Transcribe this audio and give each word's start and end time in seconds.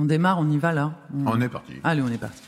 On 0.00 0.06
démarre, 0.06 0.38
on 0.38 0.48
y 0.48 0.56
va 0.56 0.72
là. 0.72 0.94
On 1.26 1.38
est 1.42 1.50
parti. 1.50 1.74
Allez, 1.84 2.00
on 2.00 2.08
est 2.08 2.16
parti. 2.16 2.40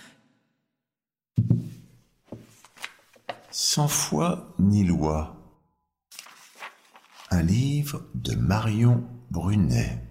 Sans 3.50 3.88
foi 3.88 4.54
ni 4.58 4.84
loi. 4.84 5.36
Un 7.30 7.42
livre 7.42 8.06
de 8.14 8.34
Marion 8.36 9.04
Brunet. 9.30 10.02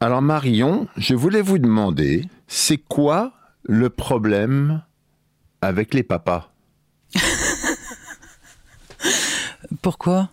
Alors 0.00 0.22
Marion, 0.22 0.88
je 0.96 1.14
voulais 1.14 1.42
vous 1.42 1.58
demander, 1.58 2.26
c'est 2.48 2.78
quoi 2.78 3.34
le 3.62 3.90
problème 3.90 4.82
avec 5.60 5.92
les 5.92 6.02
papas? 6.02 6.50
Pourquoi? 9.82 10.30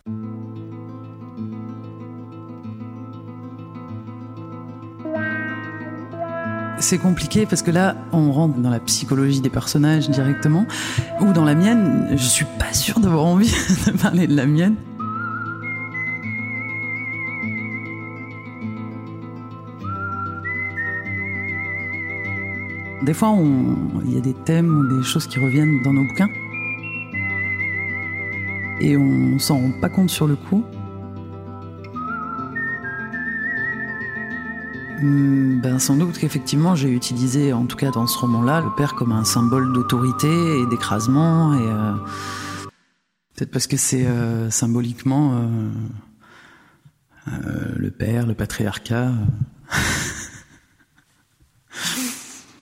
C'est 6.90 7.00
compliqué 7.00 7.46
parce 7.46 7.64
que 7.64 7.70
là, 7.70 7.98
on 8.14 8.32
rentre 8.32 8.60
dans 8.60 8.70
la 8.70 8.80
psychologie 8.80 9.42
des 9.42 9.50
personnages 9.50 10.10
directement, 10.10 10.66
ou 11.20 11.34
dans 11.34 11.44
la 11.44 11.54
mienne, 11.54 12.08
je 12.12 12.24
suis 12.24 12.46
pas 12.58 12.72
sûre 12.72 13.02
d'avoir 13.02 13.26
envie 13.26 13.52
de 13.86 13.92
parler 13.92 14.26
de 14.26 14.34
la 14.34 14.46
mienne. 14.46 14.78
Des 23.02 23.14
fois, 23.14 23.36
il 24.06 24.14
y 24.14 24.18
a 24.18 24.22
des 24.22 24.34
thèmes 24.34 24.74
ou 24.74 24.98
des 24.98 25.04
choses 25.04 25.28
qui 25.28 25.40
reviennent 25.40 25.84
dans 25.84 25.92
nos 25.92 26.06
bouquins. 26.06 26.30
Et 28.80 28.96
on 28.96 29.38
s'en 29.40 29.58
rend 29.58 29.72
pas 29.82 29.90
compte 29.90 30.10
sur 30.10 30.26
le 30.26 30.38
coup. 30.38 30.64
Ben, 35.00 35.78
sans 35.78 35.96
doute 35.96 36.18
qu'effectivement, 36.18 36.76
j'ai 36.76 36.90
utilisé, 36.90 37.54
en 37.54 37.68
tout 37.68 37.78
cas 37.78 37.92
dans 37.92 38.08
ce 38.08 38.18
roman-là, 38.18 38.62
le 38.62 38.74
père 38.76 38.96
comme 38.96 39.12
un 39.12 39.26
symbole 39.26 39.72
d'autorité 39.72 40.60
et 40.60 40.66
d'écrasement. 40.66 41.54
Euh, 41.54 41.94
peut-être 43.36 43.52
parce 43.52 43.68
que 43.68 43.78
c'est 43.78 44.08
euh, 44.08 44.50
symboliquement 44.50 45.40
euh, 47.28 47.74
le 47.76 47.92
père, 47.92 48.26
le 48.26 48.34
patriarcat. 48.34 49.12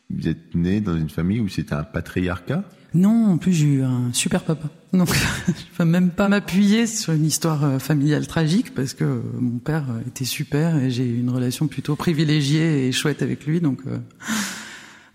Vous 0.10 0.28
êtes 0.28 0.56
né 0.56 0.82
dans 0.82 0.98
une 0.98 1.10
famille 1.10 1.40
où 1.40 1.48
c'était 1.48 1.76
un 1.76 1.84
patriarcat? 1.84 2.66
Non, 2.96 3.34
en 3.34 3.38
plus 3.38 3.52
j'ai 3.52 3.66
eu 3.66 3.84
un 3.84 4.14
super 4.14 4.44
papa. 4.44 4.70
Donc 4.94 5.14
je 5.48 5.78
peux 5.78 5.84
même 5.84 6.12
pas 6.12 6.30
m'appuyer 6.30 6.88
sur 6.88 7.12
une 7.12 7.26
histoire 7.26 7.64
euh, 7.66 7.78
familiale 7.78 8.26
tragique 8.26 8.74
parce 8.74 8.94
que 8.94 9.04
euh, 9.04 9.22
mon 9.38 9.60
père 9.60 9.84
euh, 9.90 10.08
était 10.08 10.24
super 10.24 10.78
et 10.78 10.90
j'ai 10.90 11.06
eu 11.06 11.20
une 11.20 11.30
relation 11.30 11.68
plutôt 11.68 11.98
privilégiée 11.98 12.88
et 12.88 12.94
chouette 12.94 13.22
avec 13.22 13.46
lui. 13.46 13.60
Donc 13.60 13.82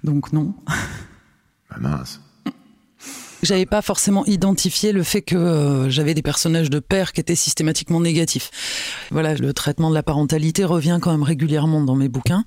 donc 0.04 0.32
non. 0.34 0.54
Ah 1.70 1.80
mince. 1.80 2.20
J'avais 3.42 3.66
pas 3.66 3.80
forcément 3.80 4.24
identifié 4.26 4.92
le 4.92 5.02
fait 5.02 5.22
que 5.22 5.36
euh, 5.36 5.88
j'avais 5.88 6.12
des 6.12 6.22
personnages 6.22 6.68
de 6.68 6.78
père 6.78 7.12
qui 7.12 7.20
étaient 7.20 7.34
systématiquement 7.34 8.00
négatifs. 8.00 8.50
Voilà, 9.10 9.34
le 9.34 9.52
traitement 9.54 9.88
de 9.88 9.94
la 9.94 10.02
parentalité 10.02 10.64
revient 10.64 10.98
quand 11.00 11.10
même 11.10 11.22
régulièrement 11.22 11.82
dans 11.82 11.96
mes 11.96 12.08
bouquins 12.08 12.44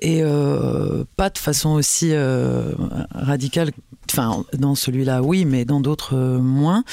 et 0.00 0.22
euh, 0.22 1.04
pas 1.16 1.30
de 1.30 1.38
façon 1.38 1.70
aussi 1.70 2.10
euh, 2.12 2.72
radicale. 3.12 3.72
Enfin, 4.10 4.44
dans 4.56 4.74
celui-là, 4.74 5.22
oui, 5.22 5.44
mais 5.44 5.64
dans 5.64 5.80
d'autres 5.80 6.16
moins, 6.16 6.84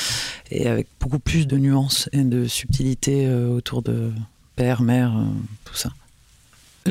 et 0.52 0.68
avec 0.68 0.88
beaucoup 1.00 1.18
plus 1.20 1.48
de 1.48 1.58
nuances 1.58 2.10
et 2.14 2.24
de 2.24 2.46
subtilité 2.46 3.28
autour 3.32 3.82
de 3.82 4.12
père, 4.56 4.84
mère, 4.84 5.16
tout 5.66 5.76
ça. 5.76 5.90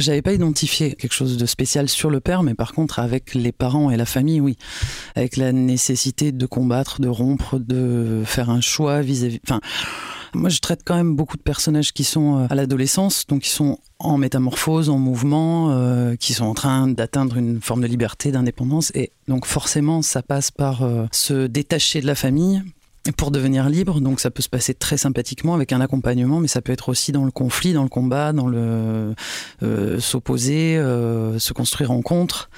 J'avais 0.01 0.23
pas 0.23 0.33
identifié 0.33 0.95
quelque 0.95 1.13
chose 1.13 1.37
de 1.37 1.47
spécial 1.47 1.89
sur 1.89 2.11
le 2.11 2.21
père, 2.21 2.43
mais 2.43 2.55
par 2.55 2.73
contre 2.73 2.99
avec 2.99 3.35
les 3.35 3.53
parents 3.53 3.91
et 3.91 3.97
la 3.97 4.07
famille, 4.07 4.41
oui, 4.41 4.57
avec 5.15 5.37
la 5.37 5.53
nécessité 5.53 6.33
de 6.33 6.47
combattre, 6.47 7.01
de 7.01 7.09
rompre, 7.09 7.59
de 7.59 8.23
faire 8.25 8.51
un 8.51 8.61
choix 8.61 9.01
vis-à-vis. 9.01 9.41
Enfin, 9.45 9.61
moi, 10.37 10.51
je 10.51 10.61
traite 10.61 10.83
quand 10.85 10.97
même 10.97 11.17
beaucoup 11.17 11.37
de 11.37 11.43
personnages 11.43 11.93
qui 11.93 12.05
sont 12.05 12.39
euh, 12.39 12.47
à 12.51 12.55
l'adolescence, 12.55 13.27
donc 13.27 13.43
qui 13.43 13.51
sont 13.51 13.79
en 13.99 14.19
métamorphose, 14.19 14.91
en 14.91 14.99
mouvement, 14.99 15.71
euh, 15.71 16.15
qui 16.17 16.35
sont 16.35 16.45
en 16.45 16.55
train 16.55 16.89
d'atteindre 16.89 17.39
une 17.39 17.61
forme 17.61 17.81
de 17.81 17.87
liberté, 17.87 18.31
d'indépendance, 18.33 18.93
et 18.95 19.11
donc 19.29 19.47
forcément, 19.47 20.03
ça 20.03 20.23
passe 20.23 20.51
par 20.51 20.83
euh, 20.83 21.07
se 21.11 21.47
détacher 21.47 22.01
de 22.01 22.07
la 22.07 22.15
famille 22.15 22.63
pour 23.13 23.31
devenir 23.31 23.69
libre. 23.69 24.01
Donc 24.01 24.21
ça 24.21 24.31
peut 24.31 24.43
se 24.43 24.49
passer 24.49 24.75
très 24.75 24.97
sympathiquement 24.97 25.55
avec 25.55 25.73
un 25.73 25.81
accompagnement, 25.81 26.41
mais 26.41 26.49
ça 26.49 26.63
peut 26.63 26.73
être 26.73 26.89
aussi 26.89 27.13
dans 27.13 27.25
le 27.25 27.31
conflit, 27.31 27.73
dans 27.73 27.83
le 27.83 27.89
combat, 27.89 28.33
dans 28.33 28.47
le 28.47 29.15
euh, 29.63 30.01
s'opposer, 30.01 30.77
euh, 30.77 31.39
se 31.39 31.53
construire 31.53 31.91
en 31.91 32.03
contre. 32.03 32.51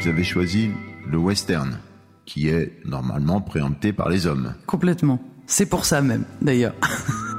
Vous 0.00 0.08
avez 0.08 0.24
choisi 0.24 0.70
le 1.06 1.18
western, 1.18 1.78
qui 2.24 2.48
est 2.48 2.72
normalement 2.86 3.42
préempté 3.42 3.92
par 3.92 4.08
les 4.08 4.26
hommes. 4.26 4.54
Complètement. 4.66 5.20
C'est 5.46 5.66
pour 5.66 5.84
ça 5.84 6.00
même, 6.00 6.24
d'ailleurs. 6.40 6.74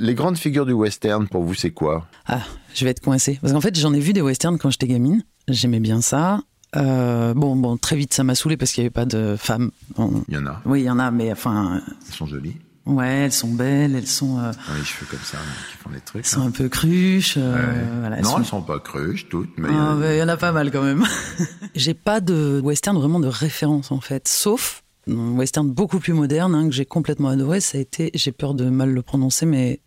Les 0.00 0.14
grandes 0.14 0.38
figures 0.38 0.66
du 0.66 0.72
western, 0.72 1.28
pour 1.28 1.44
vous, 1.44 1.54
c'est 1.54 1.70
quoi? 1.72 2.06
Ah, 2.26 2.40
je 2.74 2.84
vais 2.84 2.90
être 2.90 3.00
coincée. 3.00 3.38
Parce 3.40 3.52
qu'en 3.52 3.60
fait, 3.60 3.78
j'en 3.78 3.92
ai 3.92 4.00
vu 4.00 4.12
des 4.12 4.22
westerns 4.22 4.58
quand 4.58 4.70
j'étais 4.70 4.86
gamine. 4.88 5.22
J'aimais 5.46 5.80
bien 5.80 6.00
ça. 6.00 6.40
Euh, 6.76 7.34
bon, 7.34 7.54
bon, 7.56 7.76
très 7.76 7.96
vite, 7.96 8.14
ça 8.14 8.24
m'a 8.24 8.34
saoulé 8.34 8.56
parce 8.56 8.72
qu'il 8.72 8.82
n'y 8.82 8.86
avait 8.86 8.92
pas 8.94 9.04
de 9.04 9.36
femmes. 9.38 9.70
Il 9.98 10.34
y 10.34 10.38
en 10.38 10.46
a. 10.46 10.62
oui, 10.64 10.80
il 10.82 10.84
y 10.84 10.90
en 10.90 10.98
a, 10.98 11.10
mais 11.10 11.30
enfin, 11.32 11.82
Elles 12.08 12.14
sont 12.14 12.26
jolies. 12.26 12.56
ouais, 12.86 13.08
elles 13.24 13.32
sont 13.32 13.52
belles, 13.52 13.94
elles 13.96 14.06
sont, 14.06 14.38
euh, 14.38 14.52
les 14.78 14.84
cheveux 14.84 15.06
comme 15.10 15.18
ça, 15.24 15.38
qui 15.70 15.76
font 15.78 15.90
des 15.90 16.00
trucs. 16.00 16.24
elles 16.24 16.30
sont 16.30 16.42
hein. 16.42 16.46
un 16.46 16.50
peu 16.52 16.68
cruches. 16.68 17.34
euh, 17.36 17.54
Ouais. 17.56 17.84
voilà, 18.00 18.16
elles 18.18 18.24
non, 18.24 18.30
sont- 18.30 18.38
elles 18.38 18.44
sont 18.46 18.62
pas 18.62 18.78
cruches 18.78 19.28
toutes, 19.28 19.50
mais 19.58 19.68
il 19.68 19.74
y 19.74 19.76
en 19.78 20.00
a- 20.00 20.06
Ah, 20.06 20.14
il 20.14 20.18
y 20.18 20.22
en 20.22 20.28
a 20.28 20.36
pas 20.36 20.52
mal 20.52 20.70
quand 20.70 20.82
même. 20.82 21.04
j'ai 21.74 21.94
pas 21.94 22.20
de 22.20 22.60
western 22.62 22.96
vraiment 22.96 23.20
de 23.20 23.26
référence 23.28 23.90
en 23.90 24.00
fait, 24.00 24.28
sauf 24.28 24.82
un 25.10 25.32
western 25.32 25.68
beaucoup 25.68 25.98
plus 25.98 26.12
moderne 26.12 26.54
hein, 26.54 26.68
que 26.68 26.74
j'ai 26.74 26.86
complètement 26.86 27.28
adoré. 27.30 27.60
Ça 27.60 27.78
a 27.78 27.80
été, 27.80 28.12
j'ai 28.14 28.30
peur 28.32 28.54
de 28.54 28.70
mal 28.70 28.90
le 28.92 29.02
prononcer, 29.02 29.44
mais 29.44 29.80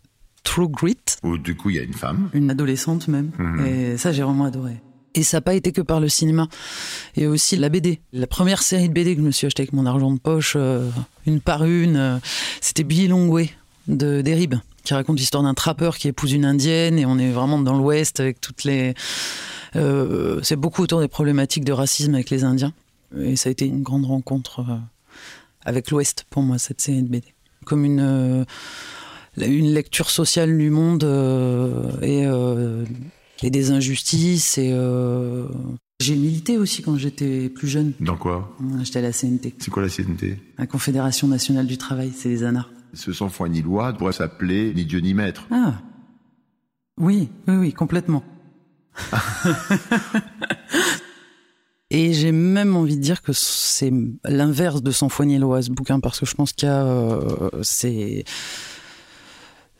True 0.44 0.68
Grit, 0.68 0.96
où 1.22 1.36
du 1.38 1.56
coup 1.56 1.70
il 1.70 1.76
y 1.76 1.78
a 1.80 1.82
une 1.82 1.94
femme. 1.94 2.30
une 2.32 2.50
adolescente 2.50 3.08
même. 3.08 3.30
Mhm. 3.38 3.66
Et 3.66 3.96
ça, 3.96 4.12
j'ai 4.12 4.22
vraiment 4.22 4.44
adoré. 4.44 4.80
Et 5.16 5.22
ça 5.22 5.36
n'a 5.38 5.40
pas 5.42 5.54
été 5.54 5.72
que 5.72 5.80
par 5.80 6.00
le 6.00 6.08
cinéma. 6.08 6.48
A 7.20 7.26
aussi 7.26 7.56
la 7.56 7.68
BD. 7.68 8.00
La 8.12 8.26
première 8.26 8.62
série 8.62 8.88
de 8.88 8.92
BD 8.94 9.14
que 9.14 9.20
je 9.20 9.26
me 9.26 9.30
suis 9.30 9.46
achetée 9.46 9.62
avec 9.62 9.72
mon 9.72 9.86
argent 9.86 10.10
de 10.12 10.18
poche, 10.18 10.54
euh, 10.56 10.88
une 11.26 11.40
par 11.40 11.64
une, 11.64 11.96
euh, 11.96 12.18
c'était 12.60 12.82
Billy 12.82 13.06
Longway 13.08 13.50
de 13.86 14.22
Derib, 14.22 14.54
qui 14.82 14.92
raconte 14.92 15.18
l'histoire 15.18 15.42
d'un 15.44 15.54
trappeur 15.54 15.98
qui 15.98 16.08
épouse 16.08 16.32
une 16.32 16.44
indienne. 16.44 16.98
Et 16.98 17.06
on 17.06 17.18
est 17.18 17.30
vraiment 17.30 17.58
dans 17.60 17.76
l'Ouest 17.78 18.18
avec 18.20 18.40
toutes 18.40 18.64
les. 18.64 18.94
euh, 19.76 20.40
c'est 20.42 20.56
beaucoup 20.56 20.82
autour 20.82 21.00
des 21.00 21.08
problématiques 21.08 21.64
de 21.64 21.72
racisme 21.72 22.14
avec 22.14 22.30
les 22.30 22.42
Indiens. 22.44 22.72
Et 23.16 23.36
ça 23.36 23.48
a 23.48 23.52
été 23.52 23.66
une 23.66 23.82
grande 23.82 24.06
rencontre 24.06 24.60
euh, 24.60 24.76
avec 25.64 25.90
l'Ouest 25.92 26.26
pour 26.28 26.42
moi, 26.42 26.58
cette 26.58 26.80
série 26.80 27.02
de 27.02 27.08
BD. 27.08 27.32
Comme 27.64 27.84
une. 27.84 28.44
Une 29.36 29.72
lecture 29.72 30.10
sociale 30.10 30.56
du 30.56 30.70
monde 30.70 31.04
euh, 31.04 31.90
et, 32.02 32.26
euh, 32.26 32.84
et 33.42 33.50
des 33.50 33.70
injustices. 33.70 34.58
Et 34.58 34.70
euh, 34.72 35.46
j'ai 36.00 36.16
milité 36.16 36.58
aussi 36.58 36.82
quand 36.82 36.96
j'étais 36.96 37.48
plus 37.48 37.68
jeune. 37.68 37.92
Dans 38.00 38.16
quoi? 38.16 38.56
J'étais 38.82 38.98
à 39.00 39.02
la 39.02 39.12
CNT, 39.12 39.54
C'est 39.58 39.70
quoi 39.70 39.82
la 39.82 39.88
CNT 39.88 40.38
la 40.58 40.66
Confédération 40.66 41.28
nationale 41.28 41.66
du 41.66 41.78
travail, 41.78 42.12
c'est 42.14 42.28
les 42.28 42.44
ANA. 42.44 42.66
Ce 42.92 43.12
sans 43.12 43.28
foi 43.28 43.48
ni 43.48 43.60
loi 43.62 43.92
pourrait 43.92 44.12
s'appeler 44.12 44.72
ni 44.74 44.84
Dieu 44.84 45.00
ni 45.00 45.14
maître. 45.14 45.46
Ah 45.50 45.74
oui, 46.96 47.28
oui, 47.48 47.56
oui, 47.56 47.72
complètement. 47.72 48.22
Et 51.90 52.12
j'ai 52.12 52.32
même 52.32 52.76
envie 52.76 52.96
de 52.96 53.02
dire 53.02 53.22
que 53.22 53.32
c'est 53.32 53.92
l'inverse 54.24 54.82
de 54.82 54.90
Sans 54.90 55.08
foi 55.08 55.26
ni 55.26 55.38
loi 55.38 55.62
ce 55.62 55.70
bouquin 55.70 56.00
parce 56.00 56.20
que 56.20 56.26
je 56.26 56.34
pense 56.34 56.52
qu'il 56.52 56.68
y 56.68 56.70
a 56.70 56.84
euh, 56.84 57.50
c'est 57.62 58.24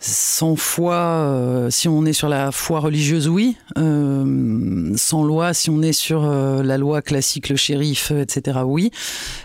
Sans 0.06 0.54
foi, 0.54 0.96
euh, 0.96 1.70
si 1.70 1.88
on 1.88 2.04
est 2.04 2.12
sur 2.12 2.28
la 2.28 2.52
foi 2.52 2.78
religieuse, 2.80 3.26
oui. 3.26 3.56
Euh, 3.78 4.92
sans 4.96 5.24
loi, 5.24 5.54
si 5.54 5.70
on 5.70 5.80
est 5.80 5.94
sur 5.94 6.24
euh, 6.24 6.62
la 6.62 6.76
loi 6.76 7.00
classique, 7.00 7.48
le 7.48 7.56
shérif, 7.56 8.10
etc., 8.10 8.58
oui. 8.66 8.90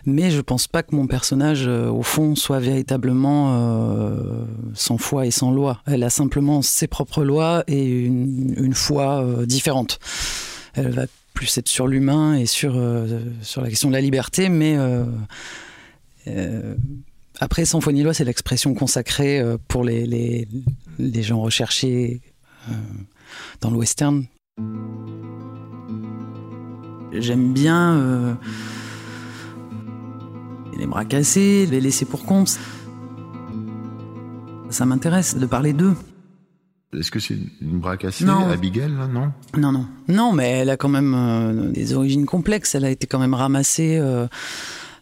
Mais 0.06 0.32
je 0.32 0.42
pense 0.42 0.68
pas 0.68 0.84
que 0.84 0.94
mon 0.94 1.08
personnage, 1.08 1.66
au 1.66 2.04
fond, 2.04 2.36
soit 2.36 2.60
véritablement 2.60 4.20
sans 4.74 4.98
foi 4.98 5.26
et 5.26 5.32
sans 5.32 5.52
loi. 5.52 5.82
Elle 5.88 6.04
a 6.04 6.10
simplement 6.10 6.62
ses 6.62 6.88
propres 6.88 7.24
lois 7.24 7.64
et 7.68 7.86
une, 7.86 8.54
une 8.58 8.74
foi 8.74 9.24
différente. 9.46 10.00
Elle 10.74 10.92
va 10.92 11.06
plus 11.34 11.58
être 11.58 11.70
sur 11.70 11.88
l'humain 11.88 12.36
et 12.36 12.46
sur, 12.46 12.74
sur 13.44 13.62
la 13.62 13.70
question 13.70 13.88
de 13.88 13.94
la 13.94 14.02
liberté, 14.02 14.50
mais 14.50 14.76
après, 17.40 17.64
sans 17.64 17.80
foi 17.80 17.94
ni 17.94 18.04
loi, 18.04 18.14
c'est 18.14 18.26
l'expression 18.26 18.74
consacrée 18.74 19.40
euh, 19.40 19.58
pour 19.70 19.86
les, 19.86 20.06
les, 20.06 20.48
les 20.98 21.24
gens 21.24 21.40
recherchés 21.40 22.22
euh, 22.70 22.74
dans 23.62 23.72
le 23.72 23.78
western. 23.78 24.26
J'aime 27.14 27.54
bien 27.54 27.98
euh, 27.98 28.34
les 30.78 30.86
bras 30.86 31.06
cassés, 31.06 31.66
les 31.66 31.80
laisser 31.80 32.06
pour 32.06 32.26
compte. 32.26 32.60
Ça 34.70 34.86
m'intéresse 34.86 35.38
de 35.38 35.46
parler 35.46 35.72
d'eux. 35.72 35.96
Est-ce 36.94 37.10
que 37.10 37.20
c'est 37.20 37.38
une 37.62 37.80
bras 37.80 37.98
cassée, 37.98 38.28
Abigail, 38.28 38.92
là, 38.92 39.08
non? 39.08 39.32
Non, 39.58 39.72
non. 39.72 39.86
Non, 40.08 40.34
mais 40.34 40.50
elle 40.50 40.70
a 40.72 40.78
quand 40.78 40.90
même 40.90 41.72
des 41.72 41.94
origines 41.94 42.26
complexes. 42.26 42.76
Elle 42.76 42.86
a 42.86 42.90
été 42.90 43.08
quand 43.08 43.20
même 43.20 43.36
ramassée 43.36 44.00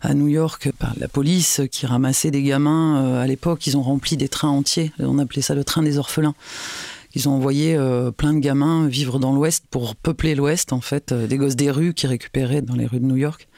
à 0.08 0.14
New 0.14 0.28
York 0.30 0.72
par 0.80 0.94
la 0.98 1.10
police 1.10 1.62
qui 1.70 1.86
ramassait 1.86 2.32
des 2.32 2.42
gamins. 2.42 3.04
Euh, 3.04 3.22
à 3.22 3.28
l'époque, 3.28 3.68
ils 3.68 3.76
ont 3.76 3.82
rempli 3.82 4.16
des 4.16 4.30
trains 4.30 4.50
entiers. 4.50 4.94
On 5.00 5.20
appelait 5.20 5.42
ça 5.42 5.54
le 5.54 5.66
train 5.66 5.84
des 5.84 5.98
orphelins. 5.98 6.34
Ils 7.14 7.28
ont 7.28 7.34
envoyé 7.34 7.76
euh, 7.76 8.12
plein 8.12 8.34
de 8.34 8.40
gamins 8.40 8.88
vivre 8.88 9.20
dans 9.20 9.34
l'Ouest 9.34 9.66
pour 9.70 9.98
peupler 9.98 10.34
l'Ouest, 10.34 10.72
en 10.72 10.80
fait, 10.80 11.12
euh, 11.12 11.28
des 11.28 11.38
gosses 11.38 11.58
des 11.58 11.72
rues 11.72 11.94
qui 11.94 12.08
récupéraient 12.08 12.62
dans 12.62 12.76
les 12.76 12.86
rues 12.86 13.02
de 13.02 13.06
New 13.06 13.18
York 13.18 13.50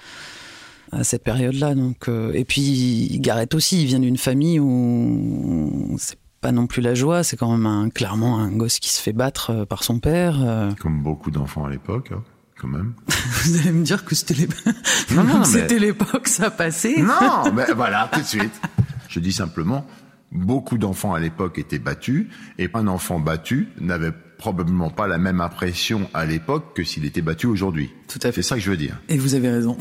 à 0.92 1.04
cette 1.04 1.24
période-là. 1.24 1.76
Donc, 1.76 2.10
et 2.34 2.46
puis 2.46 3.20
Garrett 3.20 3.54
aussi, 3.54 3.84
il 3.84 3.86
vient 3.86 4.00
d'une 4.00 4.18
famille 4.18 4.60
où 4.60 5.96
c'est 6.00 6.18
pas 6.42 6.52
non 6.52 6.66
plus 6.66 6.82
la 6.82 6.96
joie, 6.96 7.24
c'est 7.24 7.38
quand 7.38 7.52
même 7.52 7.68
un, 7.68 7.92
clairement 7.92 8.40
un 8.40 8.50
gosse 8.50 8.80
qui 8.80 8.90
se 8.90 9.00
fait 9.00 9.14
battre 9.14 9.66
par 9.66 9.84
son 9.84 10.00
père. 10.00 10.74
Comme 10.80 11.04
beaucoup 11.04 11.30
d'enfants 11.30 11.66
à 11.66 11.70
l'époque. 11.70 12.12
Hein 12.12 12.24
quand 12.60 12.68
même. 12.68 12.94
Vous 13.44 13.58
allez 13.58 13.72
me 13.72 13.84
dire 13.84 14.06
que 14.06 14.16
c'était 14.16 14.34
l'époque, 15.80 16.28
ça 16.28 16.52
passait. 16.52 17.02
Non, 17.02 17.52
mais 17.54 17.66
voilà, 17.76 18.10
tout 18.12 18.22
de 18.22 18.26
suite. 18.26 18.62
Je 19.08 19.20
dis 19.20 19.34
simplement, 19.34 19.86
beaucoup 20.32 20.78
d'enfants 20.78 21.14
à 21.14 21.20
l'époque 21.20 21.58
étaient 21.58 21.80
battus, 21.80 22.28
et 22.58 22.70
un 22.74 22.88
enfant 22.88 23.20
battu 23.20 23.70
n'avait 23.80 24.12
probablement 24.38 24.90
pas 24.90 25.08
la 25.08 25.18
même 25.18 25.42
impression 25.42 26.10
à 26.14 26.26
l'époque 26.26 26.76
que 26.76 26.84
s'il 26.84 27.06
était 27.06 27.22
battu 27.22 27.48
aujourd'hui. 27.48 27.92
Tout 28.08 28.20
à 28.24 28.32
fait. 28.32 28.42
C'est 28.42 28.50
ça 28.50 28.56
que 28.56 28.62
je 28.62 28.70
veux 28.70 28.78
dire. 28.78 28.98
Et 29.10 29.18
vous 29.18 29.36
avez 29.36 29.50
raison. 29.50 29.78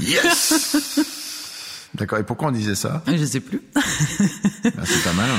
Yes 0.00 1.00
D'accord, 1.94 2.18
et 2.18 2.24
pourquoi 2.24 2.48
on 2.48 2.52
disait 2.52 2.74
ça? 2.74 3.02
Je 3.06 3.24
sais 3.24 3.40
plus. 3.40 3.62
Ben, 3.74 4.84
c'est 4.84 5.04
pas 5.04 5.14
malin. 5.14 5.38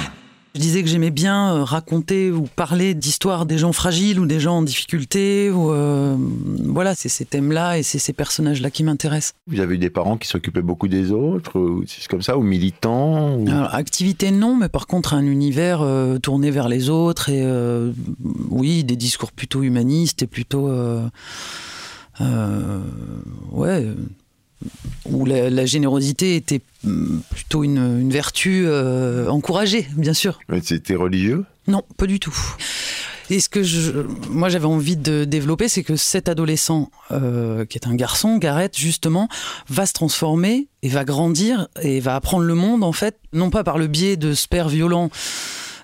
Je 0.58 0.62
disais 0.64 0.82
que 0.82 0.90
j'aimais 0.90 1.12
bien 1.12 1.54
euh, 1.54 1.64
raconter 1.64 2.32
ou 2.32 2.48
parler 2.56 2.96
d'histoires 2.96 3.46
des 3.46 3.60
gens 3.60 3.74
fragiles 3.74 4.20
ou 4.20 4.26
des 4.26 4.40
gens 4.40 4.58
en 4.58 4.62
difficulté. 4.64 5.52
Ou 5.52 5.72
euh, 5.72 6.18
voilà, 6.66 6.96
c'est 6.96 7.10
ces 7.10 7.26
thèmes-là 7.26 7.78
et 7.78 7.84
c'est 7.84 8.00
ces 8.00 8.12
personnages-là 8.12 8.72
qui 8.72 8.84
m'intéressent. 8.84 9.36
Vous 9.46 9.60
avez 9.60 9.76
eu 9.76 9.78
des 9.78 9.92
parents 9.92 10.18
qui 10.18 10.28
s'occupaient 10.28 10.64
beaucoup 10.64 10.88
des 10.88 11.12
autres, 11.12 11.60
ou 11.60 11.84
c'est 11.86 12.08
comme 12.08 12.24
ça, 12.24 12.40
ou 12.40 12.42
militants 12.42 13.36
ou... 13.36 13.48
activité 13.70 14.32
non, 14.32 14.58
mais 14.58 14.68
par 14.68 14.88
contre 14.88 15.14
un 15.14 15.28
univers 15.28 15.84
euh, 15.84 16.18
tourné 16.18 16.50
vers 16.50 16.70
les 16.70 16.90
autres 16.90 17.30
et 17.30 17.46
oui, 18.50 18.84
des 18.84 18.96
discours 18.96 19.32
plutôt 19.32 19.62
humanistes 19.62 20.24
et 20.24 20.28
plutôt 20.28 20.72
ouais 23.52 23.86
où 25.06 25.26
la, 25.26 25.66
générosité 25.66 26.36
était 26.36 26.62
mm, 26.84 27.20
plutôt 27.30 27.64
une, 27.64 28.10
vertu 28.10 28.64
euh, 28.66 29.28
encouragée, 29.30 29.88
bien 29.96 30.14
sûr. 30.14 30.40
C'était 30.62 30.96
religieux? 30.96 31.46
Non, 31.68 31.84
pas 31.98 32.08
du 32.08 32.20
tout. 32.20 32.36
Et 33.30 33.42
ce 33.42 33.50
que 33.50 33.62
je, 33.62 33.92
moi 34.30 34.48
j'avais 34.48 34.66
envie 34.66 34.96
de 34.96 35.26
développer, 35.26 35.68
c'est 35.68 35.84
que 35.84 35.98
cet 35.98 36.30
adolescent, 36.30 36.90
euh, 37.12 37.66
qui 37.66 37.78
est 37.78 37.88
un 37.88 37.96
garçon, 37.96 38.38
Gareth, 38.38 38.78
justement, 38.78 39.28
va 39.68 39.86
se 39.86 39.94
transformer 39.94 40.68
et 40.82 40.88
va 40.88 41.04
grandir 41.04 41.68
et 41.82 42.00
va 42.00 42.16
apprendre 42.16 42.46
le 42.46 42.56
monde, 42.56 42.84
en 42.84 42.94
fait, 42.94 43.18
non 43.34 43.50
pas 43.50 43.66
par 43.66 43.78
le 43.78 43.88
biais 43.88 44.16
de 44.16 44.34
ce 44.34 44.48
père 44.48 44.70
violent 44.70 45.10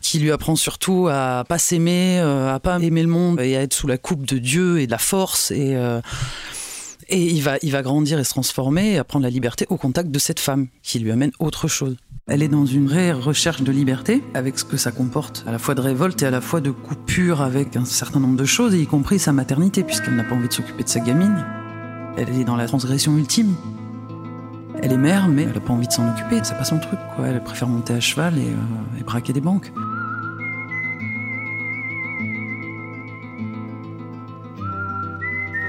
qui 0.02 0.20
lui 0.20 0.32
apprend 0.32 0.56
surtout 0.56 1.08
à 1.10 1.46
pas 1.48 1.58
s'aimer, 1.58 2.20
euh, 2.20 2.54
à 2.54 2.60
pas 2.60 2.78
aimer 2.80 3.02
le 3.02 3.08
monde 3.08 3.40
et 3.40 3.56
à 3.56 3.62
être 3.62 3.74
sous 3.74 3.88
la 3.88 3.98
coupe 3.98 4.26
de 4.26 4.38
Dieu 4.38 4.80
et 4.80 4.86
de 4.86 4.92
la 4.92 4.98
force 4.98 5.52
et 5.52 5.76
et 7.14 7.32
il 7.32 7.44
va, 7.44 7.58
il 7.62 7.72
va 7.72 7.84
grandir 7.84 8.18
et 8.18 8.24
se 8.24 8.32
transformer 8.32 8.94
et 8.94 8.98
apprendre 8.98 9.24
la 9.24 9.30
liberté 9.30 9.68
au 9.70 9.78
contact 9.78 10.10
de 10.10 10.18
cette 10.18 10.40
femme 10.40 10.68
qui 10.82 10.98
lui 10.98 11.12
amène 11.12 11.32
autre 11.40 11.68
chose. 11.68 11.96
Elle 12.26 12.42
est 12.42 12.48
dans 12.48 12.66
une 12.66 12.88
vraie 12.88 13.12
recherche 13.12 13.62
de 13.62 13.72
liberté, 13.72 14.24
avec 14.34 14.58
ce 14.58 14.66
que 14.66 14.78
ça 14.78 14.92
comporte, 14.92 15.44
à 15.46 15.52
la 15.52 15.60
fois 15.60 15.76
de 15.76 15.82
révolte 15.82 16.24
et 16.24 16.26
à 16.26 16.32
la 16.32 16.42
fois 16.42 16.60
de 16.60 16.72
coupure 16.72 17.42
avec 17.42 17.76
un 17.76 17.86
certain 17.86 18.20
nombre 18.20 18.38
de 18.38 18.46
choses, 18.46 18.74
y 18.74 18.88
compris 18.88 19.20
sa 19.20 19.32
maternité, 19.32 19.84
puisqu'elle 19.84 20.16
n'a 20.16 20.24
pas 20.24 20.34
envie 20.34 20.48
de 20.48 20.54
s'occuper 20.54 20.84
de 20.84 20.90
sa 20.90 21.02
gamine. 21.02 21.46
Elle 22.18 22.30
est 22.30 22.46
dans 22.46 22.56
la 22.56 22.66
transgression 22.66 23.16
ultime. 23.16 23.54
Elle 24.82 24.94
est 24.94 24.98
mère, 24.98 25.28
mais 25.28 25.44
elle 25.44 25.54
n'a 25.54 25.60
pas 25.60 25.74
envie 25.74 25.88
de 25.88 25.94
s'en 25.94 26.10
occuper, 26.10 26.40
c'est 26.44 26.58
pas 26.58 26.64
son 26.64 26.80
truc, 26.80 27.00
quoi. 27.16 27.28
Elle 27.28 27.44
préfère 27.44 27.68
monter 27.68 27.94
à 27.94 28.00
cheval 28.00 28.40
et, 28.40 28.42
euh, 28.42 29.00
et 29.00 29.04
braquer 29.04 29.34
des 29.34 29.42
banques. 29.42 29.72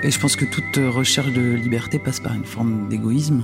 Et 0.04 0.10
je 0.10 0.20
pense 0.20 0.36
que 0.36 0.44
toute 0.44 0.76
recherche 0.76 1.32
de 1.32 1.54
liberté 1.54 1.98
passe 1.98 2.20
par 2.20 2.34
une 2.34 2.44
forme 2.44 2.90
d'égoïsme. 2.90 3.42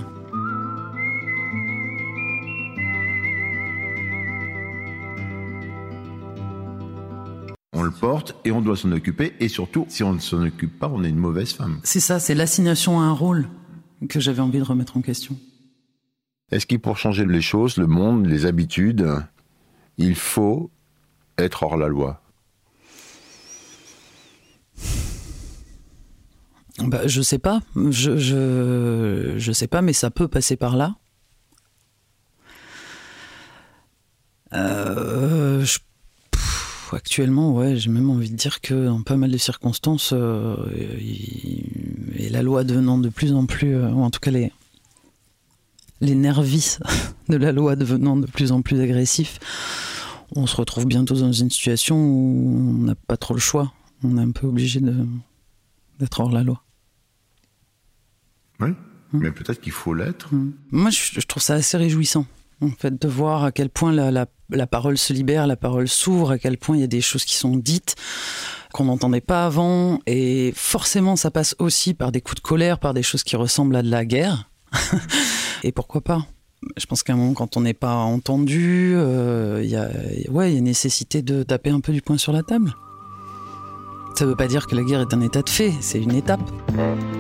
On 7.73 7.83
le 7.83 7.91
porte 7.91 8.37
et 8.45 8.53
on 8.53 8.61
doit 8.61 8.77
s'en 8.77 8.93
occuper. 8.93 9.33
Et 9.41 9.49
surtout, 9.49 9.87
si 9.89 10.03
on 10.05 10.13
ne 10.13 10.19
s'en 10.19 10.43
occupe 10.43 10.79
pas, 10.79 10.91
on 10.93 11.03
est 11.03 11.09
une 11.09 11.17
mauvaise 11.17 11.55
femme. 11.55 11.81
C'est 11.83 11.99
ça, 11.99 12.21
c'est 12.21 12.35
l'assignation 12.35 13.01
à 13.01 13.05
un 13.05 13.13
rôle 13.13 13.49
que 14.11 14.21
j'avais 14.21 14.43
envie 14.43 14.59
de 14.59 14.65
remettre 14.65 14.99
en 14.99 15.01
question. 15.01 15.39
Est-ce 16.53 16.67
qu'il 16.67 16.79
pour 16.79 16.99
changer 16.99 17.25
les 17.25 17.41
choses, 17.41 17.79
le 17.79 17.87
monde, 17.87 18.27
les 18.27 18.45
habitudes, 18.45 19.09
il 19.97 20.15
faut 20.15 20.71
être 21.39 21.63
hors 21.63 21.79
la 21.79 21.89
loi? 21.89 22.21
Bah, 26.85 27.07
Je 27.07 27.23
sais 27.23 27.39
pas. 27.39 27.61
Je, 27.77 28.17
je, 28.17 29.53
sais 29.53 29.67
pas, 29.67 29.83
mais 29.83 29.93
ça 29.93 30.11
peut 30.11 30.29
passer 30.29 30.57
par 30.57 30.77
là. 30.77 30.97
Euh, 34.53 35.65
actuellement, 36.93 37.53
ouais, 37.53 37.77
j'ai 37.77 37.91
même 37.91 38.11
envie 38.11 38.31
de 38.31 38.37
dire 38.37 38.61
que 38.61 38.87
dans 38.87 39.03
pas 39.03 39.17
mal 39.17 39.31
de 39.31 39.39
circonstances, 39.39 40.13
euh, 40.13 40.57
et 42.17 42.29
la 42.31 42.43
loi 42.43 42.65
devenant 42.65 42.99
de 42.99 43.09
plus 43.09 43.33
en 43.33 43.47
plus, 43.47 43.77
euh, 43.77 43.91
ou 43.91 44.03
en 44.03 44.11
tout 44.11 44.21
cas 44.21 44.31
les, 44.31 44.53
les 46.01 46.15
nervis 46.15 46.79
de 47.29 47.37
la 47.37 47.53
loi 47.53 47.77
devenant 47.77 48.17
de 48.17 48.27
plus 48.27 48.53
en 48.53 48.63
plus 48.63 48.81
agressifs, 48.81 49.39
on 50.35 50.47
se 50.47 50.57
retrouve 50.57 50.87
bientôt 50.87 51.15
dans 51.15 51.33
une 51.33 51.51
situation 51.51 51.97
où 51.97 52.79
on 52.81 52.85
n'a 52.85 52.95
pas 52.95 53.17
trop 53.17 53.35
le 53.35 53.41
choix. 53.41 53.73
On 54.05 54.17
est 54.17 54.23
un 54.23 54.31
peu 54.31 54.47
obligé 54.47 54.81
d'être 54.81 56.21
hors 56.21 56.31
la 56.31 56.43
loi. 56.43 56.63
Oui, 58.61 58.71
hmm. 58.71 59.19
mais 59.21 59.31
peut-être 59.31 59.61
qu'il 59.61 59.73
faut 59.73 59.95
l'être. 59.95 60.35
Hmm. 60.35 60.53
Moi, 60.71 60.91
je, 60.91 61.21
trouve 61.27 61.43
ça 61.43 61.55
assez 61.55 61.77
réjouissant, 61.77 62.27
en 62.61 62.71
fait, 62.71 63.01
de 63.01 63.09
voir 63.09 63.45
à 63.45 63.53
quel 63.53 63.71
point 63.71 63.93
la, 63.93 64.27
la, 64.51 64.67
parole 64.67 64.99
se 64.99 65.13
libère, 65.13 65.47
la 65.47 65.57
parole 65.57 65.89
s'ouvre, 65.89 66.33
à 66.33 66.39
quel 66.39 66.59
point 66.59 66.77
il 66.77 66.81
y 66.81 66.85
a 66.85 66.89
des 66.89 67.01
choses 67.01 67.25
qui 67.25 67.35
sont 67.35 67.57
dites 67.57 67.97
qu'on 68.73 68.85
n'entendait 68.85 69.21
pas 69.21 69.47
avant, 69.47 70.01
et 70.07 70.53
forcément, 70.55 71.17
ça 71.17 71.31
passe 71.31 71.57
aussi 71.59 71.93
par 71.93 72.13
des 72.13 72.21
coups 72.21 72.37
de 72.37 72.47
colère, 72.47 72.79
par 72.79 72.95
des 72.95 73.03
choses 73.03 73.25
qui 73.25 73.35
ressemblent 73.35 73.75
à 73.75 73.83
de 73.83 73.91
la 73.91 74.05
guerre. 74.05 74.49
et 75.65 75.73
pourquoi 75.73 76.03
pas? 76.03 76.27
Je 76.77 76.87
pense 76.87 77.03
qu'à 77.03 77.15
un 77.15 77.17
moment, 77.17 77.33
quand 77.33 77.57
on 77.57 77.63
n'est 77.63 77.75
pas 77.75 77.95
entendu, 77.95 78.93
euh, 78.95 79.61
il 79.63 79.71
y, 79.71 79.77
a, 79.77 79.91
ouais, 80.31 80.55
y 80.55 80.59
a 80.59 80.61
nécessité 80.61 81.23
de 81.23 81.43
taper 81.43 81.71
un 81.71 81.81
peu 81.81 81.93
du 81.93 82.03
poing 82.03 82.19
sur 82.19 82.33
la 82.33 82.43
table. 82.43 82.75
Ça 84.15 84.27
ne 84.27 84.31
veut 84.31 84.37
pas 84.37 84.49
dire 84.49 84.67
que 84.67 84.77
la 84.77 84.83
guerre 84.83 85.01
est 85.01 85.15
un 85.15 85.21
état 85.23 85.43
de 85.43 85.49
fait, 85.49 85.73
c'est 85.81 86.01
une 86.01 86.15
étape. 86.15 86.41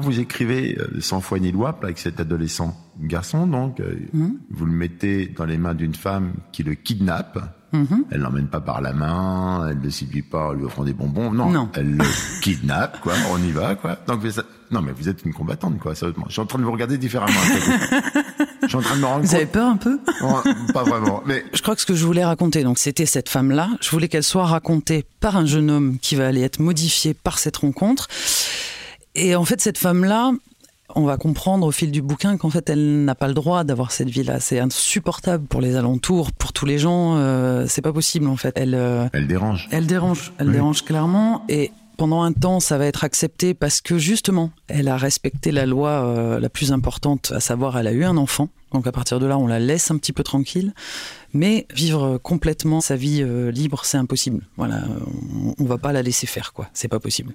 vous 0.00 0.20
écrivez 0.20 0.76
euh, 0.78 1.00
Sans 1.00 1.20
foi 1.20 1.38
ni 1.38 1.52
loi 1.52 1.78
avec 1.82 1.98
cet 1.98 2.20
adolescent 2.20 2.76
garçon, 3.00 3.46
donc, 3.46 3.80
euh, 3.80 3.94
Mhm. 4.12 4.34
vous 4.50 4.66
le 4.66 4.72
mettez 4.72 5.26
dans 5.28 5.44
les 5.46 5.56
mains 5.58 5.74
d'une 5.74 5.94
femme 5.94 6.32
qui 6.52 6.62
le 6.62 6.74
kidnappe. 6.74 7.38
Mhm. 7.72 8.04
Elle 8.10 8.20
l'emmène 8.20 8.48
pas 8.48 8.60
par 8.60 8.80
la 8.80 8.92
main, 8.92 9.68
elle 9.70 9.78
ne 9.80 9.90
séduit 9.90 10.22
pas 10.22 10.48
en 10.48 10.52
lui 10.54 10.64
offrant 10.64 10.82
des 10.84 10.92
bonbons. 10.92 11.30
Non, 11.30 11.50
Non. 11.50 11.68
elle 11.74 11.96
le 11.96 12.04
kidnappe, 12.42 13.00
quoi. 13.00 13.12
On 13.32 13.38
y 13.38 13.52
va, 13.52 13.76
quoi. 13.76 13.96
Donc, 14.08 14.20
vous 14.20 14.38
êtes- 14.40 14.44
non, 14.72 14.82
mais 14.82 14.90
vous 14.92 15.08
êtes 15.08 15.24
une 15.24 15.32
combattante, 15.32 15.78
quoi. 15.78 15.94
Sérieusement. 15.94 16.24
Je 16.26 16.32
suis 16.32 16.40
en 16.42 16.46
train 16.46 16.58
de 16.58 16.64
vous 16.64 16.72
regarder 16.72 16.98
différemment. 16.98 17.32
Je 18.62 18.66
suis 18.66 18.76
en 18.76 18.80
train 18.82 18.96
de 18.96 19.00
me 19.00 19.06
rendre 19.06 19.24
Vous 19.24 19.34
avez 19.36 19.46
peur 19.46 19.68
un 19.68 19.76
peu? 19.76 19.98
Ouais, 20.20 20.54
pas 20.74 20.82
vraiment. 20.82 21.22
Mais 21.26 21.44
Je 21.54 21.62
crois 21.62 21.74
que 21.76 21.80
ce 21.80 21.86
que 21.86 21.94
je 21.94 22.04
voulais 22.04 22.24
raconter, 22.24 22.64
donc 22.64 22.78
c'était 22.78 23.06
cette 23.06 23.28
femme-là. 23.28 23.68
Je 23.80 23.88
voulais 23.90 24.08
qu'elle 24.08 24.24
soit 24.24 24.46
racontée 24.46 25.06
par 25.20 25.36
un 25.36 25.46
jeune 25.46 25.70
homme 25.70 25.98
qui 26.02 26.16
va 26.16 26.26
aller 26.26 26.42
être 26.42 26.58
modifié 26.60 27.14
par 27.14 27.38
cette 27.38 27.56
rencontre. 27.58 28.08
Et 29.14 29.34
en 29.36 29.44
fait, 29.44 29.60
cette 29.60 29.78
femme-là, 29.78 30.32
on 30.96 31.04
va 31.04 31.16
comprendre 31.16 31.66
au 31.66 31.70
fil 31.70 31.90
du 31.92 32.02
bouquin 32.02 32.36
qu'en 32.36 32.50
fait, 32.50 32.68
elle 32.68 33.04
n'a 33.04 33.14
pas 33.14 33.28
le 33.28 33.34
droit 33.34 33.62
d'avoir 33.64 33.92
cette 33.92 34.08
vie-là. 34.08 34.40
C'est 34.40 34.58
insupportable 34.58 35.46
pour 35.46 35.60
les 35.60 35.76
alentours, 35.76 36.32
pour 36.32 36.52
tous 36.52 36.66
les 36.66 36.78
gens. 36.78 37.16
euh, 37.16 37.66
c'est 37.68 37.82
pas 37.82 37.92
possible 37.92 38.26
en 38.26 38.36
fait. 38.36 38.52
Elle, 38.56 38.74
euh, 38.74 39.06
elle 39.12 39.26
dérange. 39.28 39.68
elle 39.70 39.86
dérange, 39.86 40.32
elle 40.38 40.48
Oui. 40.48 40.52
dérange 40.54 40.84
clairement. 40.84 41.44
Et 41.48 41.70
pendant 42.00 42.22
un 42.22 42.32
temps, 42.32 42.60
ça 42.60 42.78
va 42.78 42.86
être 42.86 43.04
accepté 43.04 43.52
parce 43.52 43.82
que 43.82 43.98
justement, 43.98 44.52
elle 44.68 44.88
a 44.88 44.96
respecté 44.96 45.52
la 45.52 45.66
loi 45.66 45.90
euh, 45.90 46.40
la 46.40 46.48
plus 46.48 46.72
importante, 46.72 47.30
à 47.36 47.40
savoir, 47.40 47.76
elle 47.76 47.86
a 47.86 47.92
eu 47.92 48.04
un 48.04 48.16
enfant. 48.16 48.48
Donc 48.72 48.86
à 48.86 48.92
partir 48.92 49.20
de 49.20 49.26
là, 49.26 49.36
on 49.36 49.46
la 49.46 49.58
laisse 49.58 49.90
un 49.90 49.98
petit 49.98 50.14
peu 50.14 50.22
tranquille. 50.22 50.72
Mais 51.34 51.66
vivre 51.74 52.16
complètement 52.16 52.80
sa 52.80 52.96
vie 52.96 53.20
euh, 53.22 53.50
libre, 53.50 53.82
c'est 53.84 53.98
impossible. 53.98 54.48
Voilà, 54.56 54.80
on, 55.34 55.54
on 55.58 55.64
va 55.66 55.76
pas 55.76 55.92
la 55.92 56.00
laisser 56.00 56.26
faire, 56.26 56.54
quoi. 56.54 56.70
C'est 56.72 56.88
pas 56.88 57.00
possible. 57.00 57.34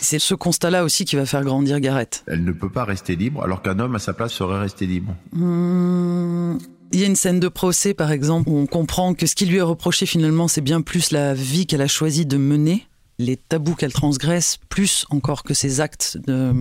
C'est 0.00 0.18
ce 0.18 0.32
constat-là 0.32 0.82
aussi 0.82 1.04
qui 1.04 1.16
va 1.16 1.26
faire 1.26 1.44
grandir 1.44 1.78
Gareth. 1.78 2.24
Elle 2.26 2.42
ne 2.42 2.52
peut 2.52 2.70
pas 2.70 2.84
rester 2.84 3.16
libre, 3.16 3.42
alors 3.44 3.60
qu'un 3.60 3.78
homme 3.78 3.96
à 3.96 3.98
sa 3.98 4.14
place 4.14 4.32
serait 4.32 4.60
resté 4.60 4.86
libre. 4.86 5.14
Hum, 5.34 6.58
Il 6.90 7.00
y 7.00 7.02
a 7.02 7.06
une 7.06 7.16
scène 7.16 7.38
de 7.38 7.48
procès, 7.48 7.92
par 7.92 8.12
exemple, 8.12 8.48
où 8.48 8.56
on 8.56 8.66
comprend 8.66 9.12
que 9.12 9.26
ce 9.26 9.34
qui 9.34 9.44
lui 9.44 9.58
est 9.58 9.60
reproché 9.62 10.06
finalement, 10.06 10.48
c'est 10.48 10.62
bien 10.62 10.80
plus 10.80 11.10
la 11.10 11.34
vie 11.34 11.66
qu'elle 11.66 11.82
a 11.82 11.86
choisi 11.86 12.24
de 12.24 12.38
mener, 12.38 12.86
les 13.18 13.36
tabous 13.36 13.74
qu'elle 13.74 13.92
transgresse, 13.92 14.58
plus 14.68 15.06
encore 15.10 15.42
que 15.42 15.54
ses 15.54 15.80
actes 15.80 16.18
de, 16.26 16.52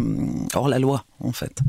hors 0.53 0.69
la 0.69 0.79
loi, 0.79 1.05
en 1.19 1.31
fait. 1.31 1.59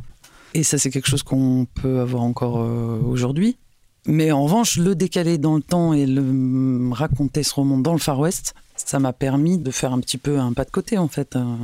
Et 0.54 0.62
ça, 0.62 0.78
c'est 0.78 0.90
quelque 0.90 1.08
chose 1.08 1.22
qu'on 1.22 1.66
peut 1.74 2.00
avoir 2.00 2.22
encore 2.22 2.60
euh, 2.60 3.00
aujourd'hui. 3.00 3.58
Mais 4.06 4.30
en 4.30 4.44
revanche, 4.44 4.76
le 4.76 4.94
décaler 4.94 5.36
dans 5.38 5.56
le 5.56 5.62
temps 5.62 5.92
et 5.92 6.06
le 6.06 6.90
raconter 6.92 7.42
ce 7.42 7.54
roman 7.54 7.78
dans 7.78 7.92
le 7.92 7.98
Far 7.98 8.20
West, 8.20 8.54
ça 8.76 8.98
m'a 9.00 9.12
permis 9.12 9.58
de 9.58 9.70
faire 9.70 9.92
un 9.92 10.00
petit 10.00 10.18
peu 10.18 10.38
un 10.38 10.52
pas 10.52 10.64
de 10.64 10.70
côté, 10.70 10.96
en 10.98 11.08
fait. 11.08 11.34
Euh, 11.34 11.56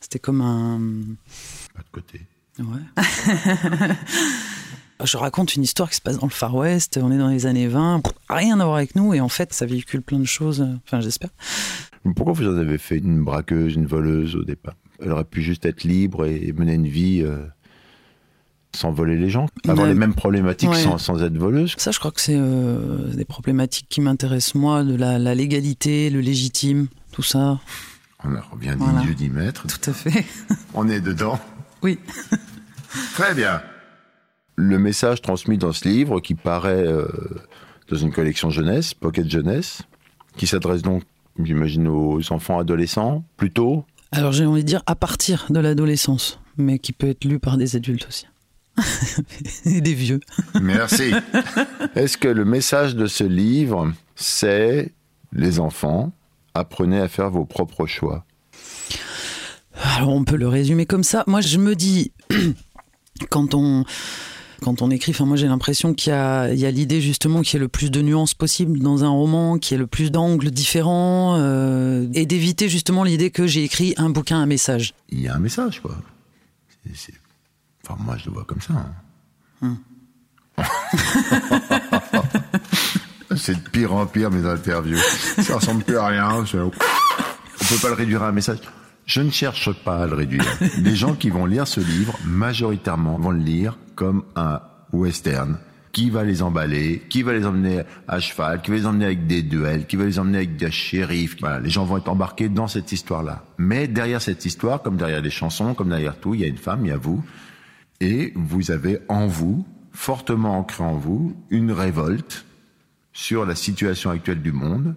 C'était 0.00 0.18
comme 0.18 0.40
un, 0.40 0.80
Pas 1.74 1.82
de 1.82 1.90
côté. 1.92 2.20
Ouais. 2.58 3.04
Je 5.08 5.16
raconte 5.16 5.54
une 5.54 5.62
histoire 5.62 5.88
qui 5.88 5.96
se 5.96 6.02
passe 6.02 6.18
dans 6.18 6.26
le 6.26 6.32
Far 6.32 6.54
West, 6.54 7.00
on 7.02 7.10
est 7.10 7.16
dans 7.16 7.28
les 7.28 7.46
années 7.46 7.66
20, 7.66 8.00
pff, 8.00 8.12
rien 8.28 8.60
à 8.60 8.64
voir 8.66 8.76
avec 8.76 8.94
nous, 8.94 9.14
et 9.14 9.20
en 9.20 9.30
fait, 9.30 9.54
ça 9.54 9.64
véhicule 9.64 10.02
plein 10.02 10.18
de 10.18 10.26
choses, 10.26 10.60
euh, 10.60 10.66
enfin, 10.84 11.00
j'espère. 11.00 11.30
Pourquoi 12.14 12.34
vous 12.34 12.46
en 12.46 12.58
avez 12.58 12.76
fait 12.76 12.98
une 12.98 13.24
braqueuse, 13.24 13.74
une 13.74 13.86
voleuse 13.86 14.36
au 14.36 14.44
départ? 14.44 14.74
Elle 15.00 15.12
aurait 15.12 15.24
pu 15.24 15.40
juste 15.42 15.64
être 15.64 15.84
libre 15.84 16.26
et 16.26 16.52
mener 16.54 16.74
une 16.74 16.88
vie 16.88 17.22
euh, 17.22 17.38
sans 18.76 18.90
voler 18.90 19.16
les 19.16 19.30
gens, 19.30 19.46
avoir 19.66 19.86
Ouais. 19.86 19.94
les 19.94 19.98
mêmes 19.98 20.12
problématiques 20.14 20.68
Ouais. 20.68 20.82
sans, 20.82 20.98
sans 20.98 21.22
être 21.22 21.38
voleuse. 21.38 21.74
Ça, 21.78 21.90
je 21.90 21.98
crois 21.98 22.10
que 22.10 22.20
c'est 22.20 22.36
euh, 22.36 23.14
des 23.14 23.24
problématiques 23.24 23.86
qui 23.88 24.02
m'intéressent, 24.02 24.56
moi, 24.56 24.84
de 24.84 24.94
la, 24.94 25.18
la 25.18 25.34
légalité, 25.34 26.10
le 26.10 26.20
légitime, 26.20 26.88
tout 27.12 27.22
ça. 27.22 27.58
On 28.24 28.34
en 28.36 28.40
revient 28.52 28.74
Voilà. 28.76 29.02
d'y 29.16 29.30
mettre. 29.30 29.66
Tout 29.66 29.88
à 29.90 29.94
fait. 29.94 30.26
On 30.74 30.86
est 30.86 31.00
dedans. 31.00 31.38
Oui. 31.82 31.98
Très 33.14 33.34
bien. 33.34 33.62
Le 34.60 34.76
message 34.80 35.22
transmis 35.22 35.56
dans 35.56 35.72
ce 35.72 35.88
livre, 35.88 36.18
qui 36.18 36.34
paraît 36.34 36.84
euh, 36.84 37.06
dans 37.88 37.96
une 37.96 38.10
collection 38.10 38.50
jeunesse, 38.50 38.92
Pocket 38.92 39.30
Jeunesse, 39.30 39.82
qui 40.36 40.48
s'adresse 40.48 40.82
donc, 40.82 41.04
j'imagine, 41.40 41.86
aux 41.86 42.20
enfants 42.32 42.58
adolescents, 42.58 43.22
plutôt. 43.36 43.84
Alors, 44.10 44.32
j'ai 44.32 44.44
envie 44.46 44.64
de 44.64 44.66
dire 44.66 44.82
à 44.86 44.96
partir 44.96 45.46
de 45.50 45.60
l'adolescence, 45.60 46.40
mais 46.56 46.80
qui 46.80 46.92
peut 46.92 47.06
être 47.06 47.24
lu 47.24 47.38
par 47.38 47.56
des 47.56 47.76
adultes 47.76 48.08
aussi. 48.08 48.26
et 49.64 49.80
des 49.80 49.94
vieux. 49.94 50.18
Merci. 50.60 51.12
Est-ce 51.94 52.18
que 52.18 52.26
le 52.26 52.44
message 52.44 52.96
de 52.96 53.06
ce 53.06 53.22
livre, 53.22 53.92
c'est 54.16 54.92
les 55.32 55.60
enfants, 55.60 56.10
apprenez 56.54 56.98
à 56.98 57.06
faire 57.06 57.30
vos 57.30 57.44
propres 57.44 57.86
choix? 57.86 58.24
Alors 59.94 60.08
on 60.08 60.24
peut 60.24 60.36
le 60.36 60.48
résumer 60.48 60.84
comme 60.84 61.04
ça. 61.04 61.22
Moi 61.28 61.42
je 61.42 61.58
me 61.58 61.76
dis, 61.76 62.10
quand 63.30 63.54
on, 63.54 63.84
quand 64.62 64.82
on 64.82 64.90
écrit, 64.90 65.12
enfin 65.12 65.24
moi 65.24 65.36
j'ai 65.36 65.46
l'impression 65.46 65.94
qu'il 65.94 66.12
y 66.12 66.16
a, 66.16 66.52
il 66.52 66.58
y 66.58 66.66
a 66.66 66.70
l'idée 66.70 67.00
justement 67.00 67.42
qu'il 67.42 67.54
y 67.54 67.56
ait 67.56 67.60
le 67.60 67.68
plus 67.68 67.90
de 67.90 68.02
nuances 68.02 68.34
possible 68.34 68.78
dans 68.80 69.04
un 69.04 69.08
roman, 69.08 69.58
qu'il 69.58 69.74
y 69.74 69.76
ait 69.76 69.78
le 69.78 69.86
plus 69.86 70.10
d'angles 70.10 70.50
différents, 70.50 71.36
euh, 71.38 72.06
et 72.14 72.26
d'éviter 72.26 72.68
justement 72.68 73.04
l'idée 73.04 73.30
que 73.30 73.46
j'ai 73.46 73.64
écrit 73.64 73.94
un 73.96 74.10
bouquin, 74.10 74.38
un 74.40 74.46
message. 74.46 74.94
Il 75.10 75.20
y 75.20 75.28
a 75.28 75.34
un 75.34 75.38
message, 75.38 75.80
quoi. 75.80 75.96
C'est- 76.84 76.96
c'est- 76.96 77.14
Enfin, 77.90 78.02
moi, 78.04 78.16
je 78.18 78.26
le 78.26 78.32
vois 78.32 78.44
comme 78.44 78.60
ça. 78.60 78.74
hein. 79.62 79.76
c'est 83.36 83.54
de 83.62 83.68
pire 83.70 83.94
en 83.94 84.06
pire, 84.06 84.30
mes 84.30 84.46
interviews. 84.48 84.98
Ça 85.42 85.56
ressemble 85.56 85.84
plus 85.84 85.96
à 85.96 86.06
rien. 86.06 86.44
c'est- 86.46 86.58
On 86.58 86.70
peut 86.70 87.76
pas 87.82 87.88
le 87.88 87.94
réduire 87.94 88.22
à 88.22 88.28
un 88.28 88.32
message. 88.32 88.58
Je 89.06 89.20
ne 89.22 89.30
cherche 89.30 89.70
pas 89.84 90.02
à 90.02 90.06
le 90.06 90.14
réduire. 90.14 90.44
Les 90.78 90.94
gens 90.96 91.14
qui 91.14 91.30
vont 91.30 91.46
lire 91.46 91.66
ce 91.66 91.80
livre, 91.80 92.18
majoritairement, 92.26 93.18
vont 93.18 93.30
le 93.30 93.38
lire 93.38 93.78
comme 93.98 94.22
un 94.36 94.60
western. 94.92 95.58
Qui 95.90 96.10
va 96.10 96.22
les 96.22 96.42
emballer, 96.42 97.02
qui 97.08 97.22
va 97.22 97.32
les 97.32 97.44
emmener 97.44 97.82
à 98.06 98.20
cheval, 98.20 98.62
qui 98.62 98.70
va 98.70 98.76
les 98.76 98.86
emmener 98.86 99.06
avec 99.06 99.26
des 99.26 99.42
duels, 99.42 99.86
qui 99.88 99.96
va 99.96 100.04
les 100.04 100.20
emmener 100.20 100.38
avec 100.38 100.56
des 100.56 100.70
shérifs? 100.70 101.36
Voilà, 101.40 101.58
les 101.58 101.70
gens 101.70 101.84
vont 101.84 101.96
être 101.96 102.08
embarqués 102.08 102.48
dans 102.48 102.68
cette 102.68 102.92
histoire-là. 102.92 103.44
Mais 103.56 103.88
derrière 103.88 104.22
cette 104.22 104.44
histoire, 104.44 104.82
comme 104.82 104.96
derrière 104.96 105.20
les 105.20 105.30
chansons, 105.30 105.74
comme 105.74 105.88
derrière 105.88 106.16
tout, 106.16 106.34
il 106.34 106.42
y 106.42 106.44
a 106.44 106.46
une 106.46 106.58
femme, 106.58 106.84
il 106.84 106.90
y 106.90 106.92
a 106.92 106.96
vous. 106.96 107.24
Et 108.00 108.32
vous 108.36 108.70
avez 108.70 109.00
en 109.08 109.26
vous, 109.26 109.66
fortement 109.90 110.56
ancré 110.56 110.84
en 110.84 110.96
vous, 110.96 111.34
une 111.50 111.72
révolte 111.72 112.44
sur 113.12 113.44
la 113.44 113.56
situation 113.56 114.10
actuelle 114.10 114.42
du 114.42 114.52
monde 114.52 114.94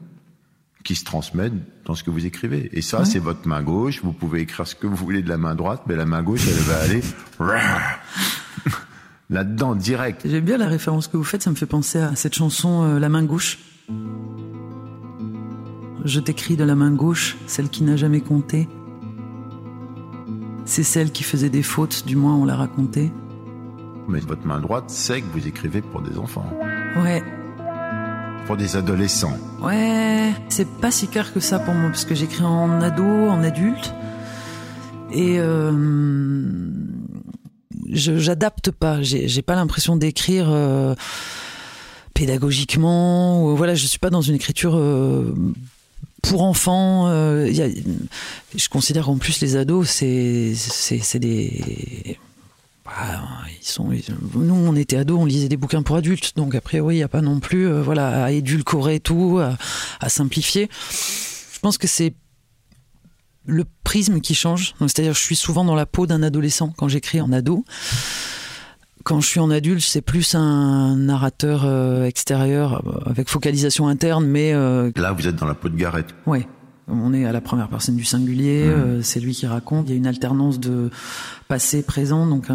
qui 0.83 0.95
se 0.95 1.05
transmet 1.05 1.49
dans 1.85 1.95
ce 1.95 2.03
que 2.03 2.11
vous 2.11 2.27
écrivez. 2.27 2.69
Et 2.73 2.83
ça, 2.83 3.05
c'est 3.05 3.19
votre 3.19 3.47
main 3.47 3.63
gauche. 3.63 4.01
Vous 4.03 4.13
pouvez 4.13 4.41
écrire 4.41 4.67
ce 4.67 4.75
que 4.75 4.85
vous 4.85 4.95
voulez 4.95 5.23
de 5.23 5.29
la 5.29 5.37
main 5.37 5.55
droite, 5.55 5.83
mais 5.87 5.95
la 5.95 6.05
main 6.05 6.21
gauche, 6.21 6.47
elle 6.47 6.63
va 6.63 6.79
aller 6.81 7.01
là-dedans, 9.31 9.73
direct. 9.75 10.21
J'aime 10.25 10.43
bien 10.45 10.57
la 10.57 10.67
référence 10.67 11.07
que 11.07 11.17
vous 11.17 11.23
faites, 11.23 11.41
ça 11.41 11.49
me 11.49 11.55
fait 11.55 11.65
penser 11.65 11.99
à 11.99 12.15
cette 12.15 12.35
chanson 12.35 12.83
euh, 12.83 12.99
La 12.99 13.09
main 13.09 13.23
gauche. 13.23 13.57
Je 16.05 16.19
t'écris 16.19 16.55
de 16.55 16.63
la 16.63 16.75
main 16.75 16.91
gauche, 16.91 17.37
celle 17.47 17.69
qui 17.69 17.83
n'a 17.83 17.95
jamais 17.95 18.21
compté. 18.21 18.67
C'est 20.65 20.83
celle 20.83 21.11
qui 21.11 21.23
faisait 21.23 21.49
des 21.49 21.63
fautes, 21.63 22.05
du 22.05 22.15
moins 22.15 22.35
on 22.35 22.45
l'a 22.45 22.55
raconté. 22.55 23.11
Mais 24.07 24.19
votre 24.19 24.45
main 24.45 24.59
droite 24.59 24.89
sait 24.89 25.21
que 25.21 25.27
vous 25.31 25.47
écrivez 25.47 25.81
pour 25.81 26.01
des 26.01 26.17
enfants, 26.17 26.45
Ouais, 27.03 27.23
pour 28.47 28.57
des 28.57 28.75
adolescents. 28.75 29.37
ouais, 29.63 30.33
c'est 30.49 30.67
pas 30.67 30.91
si 30.91 31.07
clair 31.07 31.33
que 31.33 31.39
ça 31.39 31.59
pour 31.59 31.73
moi, 31.73 31.89
parce 31.89 32.05
que 32.05 32.15
j'écris 32.15 32.43
en 32.43 32.81
ado, 32.81 33.03
en 33.05 33.43
adulte. 33.43 33.93
Et 35.13 35.35
euh, 35.39 35.71
j'adapte 37.91 38.71
pas, 38.71 39.01
j'ai 39.01 39.41
pas 39.41 39.55
l'impression 39.55 39.95
d'écrire 39.95 40.47
euh, 40.49 40.95
pédagogiquement, 42.13 43.45
ou 43.45 43.55
voilà, 43.55 43.75
je 43.75 43.85
suis 43.85 43.99
pas 43.99 44.09
dans 44.09 44.21
une 44.21 44.35
écriture 44.35 44.75
euh, 44.75 45.35
pour 46.21 46.43
enfants. 46.43 47.07
euh, 47.07 47.51
je 48.55 48.69
considère 48.69 49.05
qu'en 49.05 49.17
plus 49.17 49.41
les 49.41 49.55
ados, 49.55 49.89
c'est 49.89 51.19
des 51.19 52.17
bah, 52.83 53.21
ils 53.61 53.67
sont, 53.67 53.89
nous, 54.33 54.55
on 54.55 54.75
était 54.75 54.97
ados, 54.97 55.19
on 55.19 55.25
lisait 55.25 55.47
des 55.47 55.57
bouquins 55.57 55.83
pour 55.83 55.95
adultes, 55.95 56.33
donc 56.35 56.55
a 56.55 56.61
priori, 56.61 56.95
il 56.95 56.97
n'y 56.97 57.03
a 57.03 57.07
pas 57.07 57.21
non 57.21 57.39
plus 57.39 57.67
euh, 57.67 57.81
voilà, 57.81 58.25
à 58.25 58.31
édulcorer 58.31 58.99
tout, 58.99 59.39
à, 59.39 59.57
à 59.99 60.09
simplifier. 60.09 60.67
Je 61.53 61.59
pense 61.59 61.77
que 61.77 61.87
c'est 61.87 62.13
le 63.45 63.65
prisme 63.83 64.21
qui 64.21 64.35
change. 64.35 64.73
C'est-à-dire, 64.79 65.13
je 65.13 65.19
suis 65.21 65.35
souvent 65.35 65.65
dans 65.65 65.75
la 65.75 65.85
peau 65.85 66.07
d'un 66.07 66.23
adolescent 66.23 66.73
quand 66.77 66.87
j'écris 66.87 67.21
en 67.21 67.31
ado. 67.31 67.65
Quand 69.03 69.19
je 69.19 69.27
suis 69.27 69.39
en 69.39 69.49
adulte, 69.49 69.81
c'est 69.81 70.01
plus 70.01 70.35
un 70.35 70.95
narrateur 70.95 71.63
euh, 71.65 72.05
extérieur, 72.05 72.83
euh, 72.85 73.09
avec 73.09 73.29
focalisation 73.29 73.87
interne, 73.87 74.25
mais 74.25 74.53
euh, 74.53 74.91
Là, 74.95 75.11
vous 75.11 75.27
êtes 75.27 75.35
dans 75.35 75.47
la 75.47 75.55
peau 75.55 75.69
de 75.69 75.75
Gareth. 75.75 76.13
Ouais. 76.27 76.47
On 76.87 77.13
est 77.13 77.25
à 77.25 77.31
la 77.31 77.41
première 77.41 77.69
personne 77.69 77.95
du 77.95 78.03
singulier, 78.03 78.63
euh, 78.65 79.01
c'est 79.01 79.19
lui 79.19 79.33
qui 79.33 79.47
raconte. 79.47 79.87
Il 79.87 79.91
y 79.91 79.93
a 79.93 79.97
une 79.97 80.07
alternance 80.07 80.59
de 80.59 80.91
passé, 81.47 81.83
présent, 81.83 82.27
donc. 82.27 82.47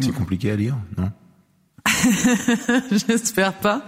C'est 0.00 0.12
compliqué 0.12 0.50
à 0.50 0.56
lire, 0.56 0.76
non? 0.98 1.10
J'espère 2.90 3.54
pas. 3.54 3.82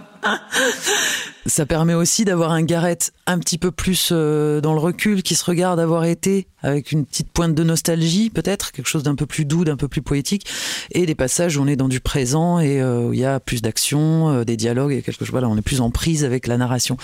Ça 1.45 1.65
permet 1.65 1.93
aussi 1.93 2.25
d'avoir 2.25 2.51
un 2.51 2.63
Gareth 2.63 3.13
un 3.25 3.39
petit 3.39 3.57
peu 3.57 3.71
plus 3.71 4.09
euh, 4.11 4.59
dans 4.61 4.73
le 4.73 4.79
recul, 4.79 5.23
qui 5.23 5.35
se 5.35 5.45
regarde 5.45 5.79
avoir 5.79 6.03
été, 6.03 6.47
avec 6.61 6.91
une 6.91 7.05
petite 7.05 7.29
pointe 7.31 7.55
de 7.55 7.63
nostalgie 7.63 8.29
peut-être, 8.29 8.71
quelque 8.71 8.87
chose 8.87 9.03
d'un 9.03 9.15
peu 9.15 9.25
plus 9.25 9.45
doux, 9.45 9.63
d'un 9.63 9.77
peu 9.77 9.87
plus 9.87 10.01
poétique, 10.01 10.45
et 10.91 11.05
des 11.05 11.15
passages 11.15 11.57
où 11.57 11.61
on 11.61 11.67
est 11.67 11.77
dans 11.77 11.87
du 11.87 12.01
présent 12.01 12.59
et 12.59 12.81
euh, 12.81 13.07
où 13.07 13.13
il 13.13 13.19
y 13.19 13.25
a 13.25 13.39
plus 13.39 13.61
d'action, 13.61 14.29
euh, 14.29 14.43
des 14.43 14.57
dialogues 14.57 14.91
et 14.91 15.01
quelque 15.01 15.17
chose. 15.17 15.31
Voilà, 15.31 15.47
on 15.47 15.57
est 15.57 15.61
plus 15.61 15.81
en 15.81 15.91
prise 15.91 16.25
avec 16.25 16.45
la 16.45 16.57
narration. 16.57 16.97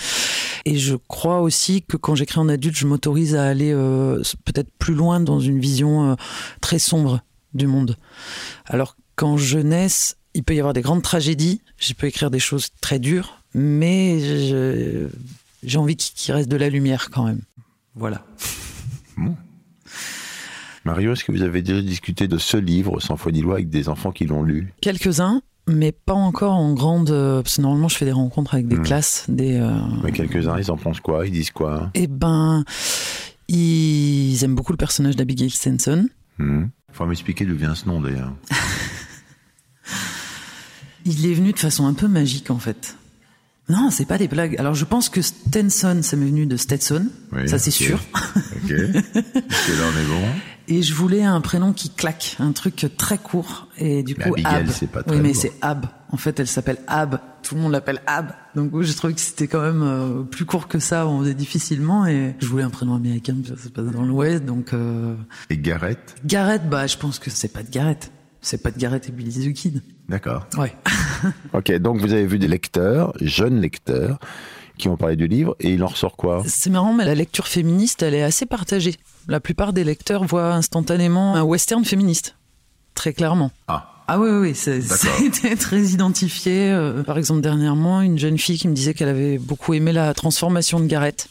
Et 0.64 0.76
je 0.76 0.96
crois 1.08 1.40
aussi 1.40 1.82
que 1.82 1.96
quand 1.96 2.14
j'écris 2.14 2.38
en 2.38 2.48
adulte, 2.48 2.76
je 2.76 2.86
m'autorise 2.86 3.34
à 3.36 3.44
aller 3.44 3.72
peut-être 4.44 4.70
plus 4.78 4.94
loin 4.94 5.20
dans 5.20 5.38
une 5.38 5.60
vision 5.60 6.16
très 6.60 6.78
sombre 6.78 7.20
du 7.54 7.66
monde. 7.66 7.96
Alors 8.66 8.96
qu'en 9.14 9.36
jeunesse, 9.36 10.16
il 10.34 10.44
peut 10.44 10.54
y 10.54 10.58
avoir 10.58 10.74
des 10.74 10.82
grandes 10.82 11.02
tragédies, 11.02 11.62
je 11.78 11.94
peux 11.94 12.06
écrire 12.06 12.30
des 12.30 12.38
choses 12.38 12.68
très 12.80 12.98
dures, 12.98 13.42
mais 13.56 14.20
j'ai 15.62 15.78
envie 15.78 15.96
qu'il 15.96 16.34
reste 16.34 16.50
de 16.50 16.56
la 16.56 16.68
lumière 16.68 17.08
quand 17.10 17.24
même. 17.24 17.40
Voilà. 17.94 18.24
Bon. 19.18 19.34
Mario, 20.84 21.14
est-ce 21.14 21.24
que 21.24 21.32
vous 21.32 21.40
avez 21.40 21.62
déjà 21.62 21.80
discuté 21.80 22.28
de 22.28 22.36
ce 22.36 22.58
livre, 22.58 23.00
Sans 23.00 23.16
foi 23.16 23.32
ni 23.32 23.40
loi, 23.40 23.54
avec 23.54 23.70
des 23.70 23.88
enfants 23.88 24.12
qui 24.12 24.26
l'ont 24.26 24.42
lu? 24.42 24.74
Quelques-uns, 24.82 25.40
mais 25.66 25.90
pas 25.90 26.12
encore 26.12 26.52
en 26.52 26.74
grande. 26.74 27.08
Parce 27.08 27.56
que 27.56 27.62
normalement, 27.62 27.88
je 27.88 27.96
fais 27.96 28.04
des 28.04 28.12
rencontres 28.12 28.52
avec 28.52 28.68
des 28.68 28.76
hmm. 28.76 28.82
classes. 28.82 29.24
Des, 29.28 29.54
euh, 29.54 29.72
Mais 30.04 30.12
quelques-uns, 30.12 30.58
ils 30.58 30.70
en 30.70 30.76
pensent 30.76 31.00
quoi? 31.00 31.26
Ils 31.26 31.32
disent 31.32 31.50
quoi? 31.50 31.90
Eh 31.94 32.08
ben, 32.08 32.62
ils 33.48 34.38
aiment 34.44 34.54
beaucoup 34.54 34.72
le 34.72 34.76
personnage 34.76 35.16
d'Abigail 35.16 35.48
Stenson. 35.48 36.06
Il 36.38 36.44
hmm. 36.44 36.68
Faut 36.92 37.06
m'expliquer 37.06 37.46
d'où 37.46 37.56
vient 37.56 37.74
ce 37.74 37.86
nom 37.86 38.02
d'ailleurs. 38.02 38.34
Il 41.06 41.24
est 41.24 41.34
venu 41.34 41.52
de 41.52 41.58
façon 41.58 41.86
un 41.86 41.94
peu 41.94 42.06
magique 42.06 42.50
en 42.50 42.58
fait. 42.58 42.96
Non, 43.68 43.90
c'est 43.90 44.06
pas 44.06 44.18
des 44.18 44.28
blagues. 44.28 44.56
Alors 44.58 44.74
je 44.74 44.84
pense 44.84 45.08
que 45.08 45.22
Stenson, 45.22 46.00
ça 46.02 46.16
m'est 46.16 46.26
venu 46.26 46.46
de 46.46 46.56
Stetson, 46.56 47.06
ça 47.46 47.58
c'est 47.58 47.70
sûr. 47.70 47.98
Ok. 48.14 48.70
là 48.70 48.76
on 48.94 50.00
est 50.00 50.06
bon? 50.06 50.26
Et 50.68 50.82
je 50.82 50.94
voulais 50.94 51.22
un 51.22 51.40
prénom 51.40 51.72
qui 51.72 51.90
claque, 51.90 52.36
un 52.40 52.52
truc 52.52 52.86
très 52.96 53.18
court. 53.18 53.68
Et 53.78 54.02
du 54.02 54.16
coup, 54.16 54.34
Ab. 54.44 54.66
c'est 54.68 54.90
pas 54.90 55.02
très 55.02 55.14
Oui, 55.14 55.22
mais 55.22 55.32
c'est 55.32 55.52
Ab. 55.60 55.86
En 56.10 56.16
fait, 56.16 56.40
elle 56.40 56.46
s'appelle 56.46 56.78
Ab. 56.88 57.20
Tout 57.42 57.54
le 57.54 57.60
monde 57.60 57.72
l'appelle 57.72 58.00
Ab. 58.06 58.32
Donc 58.54 58.80
j'ai 58.82 58.94
trouvé 58.94 59.14
que 59.14 59.20
c'était 59.20 59.46
quand 59.46 59.60
même 59.60 59.82
euh, 59.82 60.22
plus 60.22 60.44
court 60.44 60.66
que 60.66 60.78
ça. 60.78 61.06
On 61.06 61.20
faisait 61.20 61.34
difficilement. 61.34 62.06
Et 62.06 62.34
je 62.40 62.46
voulais 62.46 62.64
un 62.64 62.70
prénom 62.70 62.96
américain, 62.96 63.36
ça 63.46 63.56
se 63.56 63.68
passe 63.68 63.86
dans 63.86 64.02
l'Ouest. 64.02 64.44
Donc. 64.44 64.72
Euh... 64.72 65.14
Et 65.50 65.58
Garrett. 65.58 66.16
Garrett, 66.24 66.68
bah 66.68 66.86
je 66.86 66.96
pense 66.96 67.18
que 67.18 67.30
c'est 67.30 67.52
pas 67.52 67.62
de 67.62 67.70
Garrett. 67.70 68.10
C'est 68.40 68.62
pas 68.62 68.70
de 68.70 68.78
Garrett 68.78 69.08
et 69.08 69.12
Billy 69.12 69.50
the 69.50 69.54
Kid. 69.54 69.82
D'accord. 70.08 70.46
Ouais. 70.56 70.74
ok, 71.52 71.72
donc 71.78 71.98
vous 71.98 72.12
avez 72.12 72.26
vu 72.26 72.38
des 72.38 72.48
lecteurs, 72.48 73.12
jeunes 73.20 73.60
lecteurs, 73.60 74.18
qui 74.78 74.88
ont 74.88 74.96
parlé 74.96 75.16
du 75.16 75.26
livre, 75.26 75.56
et 75.60 75.70
il 75.70 75.82
en 75.82 75.86
ressort 75.86 76.16
quoi? 76.16 76.42
C'est 76.46 76.70
marrant, 76.70 76.92
mais 76.92 77.04
la 77.04 77.14
lecture 77.14 77.48
féministe, 77.48 78.02
elle 78.02 78.14
est 78.14 78.22
assez 78.22 78.46
partagée. 78.46 78.94
La 79.26 79.40
plupart 79.40 79.72
des 79.72 79.84
lecteurs 79.84 80.24
voient 80.24 80.52
instantanément 80.52 81.34
un 81.34 81.42
western 81.42 81.84
féministe, 81.84 82.36
très 82.94 83.12
clairement. 83.12 83.50
Ah. 83.68 83.92
Ah 84.08 84.20
oui, 84.20 84.30
oui, 84.30 84.54
c'était 84.54 85.56
très 85.56 85.82
identifié. 85.82 86.70
Euh, 86.70 87.02
par 87.02 87.18
exemple, 87.18 87.40
dernièrement, 87.40 88.02
une 88.02 88.18
jeune 88.18 88.38
fille 88.38 88.56
qui 88.56 88.68
me 88.68 88.72
disait 88.72 88.94
qu'elle 88.94 89.08
avait 89.08 89.36
beaucoup 89.38 89.74
aimé 89.74 89.92
la 89.92 90.14
transformation 90.14 90.78
de 90.78 90.86
Garrett, 90.86 91.28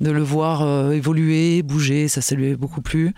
de 0.00 0.10
le 0.10 0.22
voir 0.22 0.62
euh, 0.62 0.90
évoluer, 0.90 1.62
bouger, 1.62 2.08
ça, 2.08 2.20
ça 2.20 2.34
lui 2.34 2.46
avait 2.46 2.56
beaucoup 2.56 2.82
plu. 2.82 3.14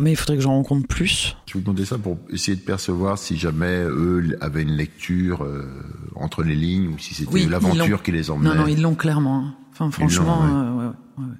Mais 0.00 0.12
il 0.12 0.16
faudrait 0.16 0.36
que 0.36 0.42
j'en 0.42 0.54
rencontre 0.54 0.86
plus. 0.88 1.36
Je 1.46 1.54
vous 1.54 1.60
demandais 1.60 1.84
ça 1.84 1.98
pour 1.98 2.18
essayer 2.30 2.56
de 2.56 2.62
percevoir 2.62 3.18
si 3.18 3.36
jamais 3.36 3.84
eux 3.84 4.36
avaient 4.40 4.62
une 4.62 4.76
lecture 4.76 5.44
euh, 5.44 5.64
entre 6.16 6.42
les 6.42 6.54
lignes 6.54 6.88
ou 6.88 6.98
si 6.98 7.14
c'était 7.14 7.46
l'aventure 7.46 8.02
qui 8.02 8.12
les 8.12 8.30
emmenait. 8.30 8.48
Non, 8.48 8.54
non, 8.54 8.66
ils 8.66 8.80
l'ont 8.80 8.94
clairement. 8.94 9.38
Hein. 9.44 9.54
Enfin, 9.72 9.90
franchement, 9.90 10.42
euh, 10.44 10.88
ouais. 10.88 10.94
Ouais, 11.18 11.34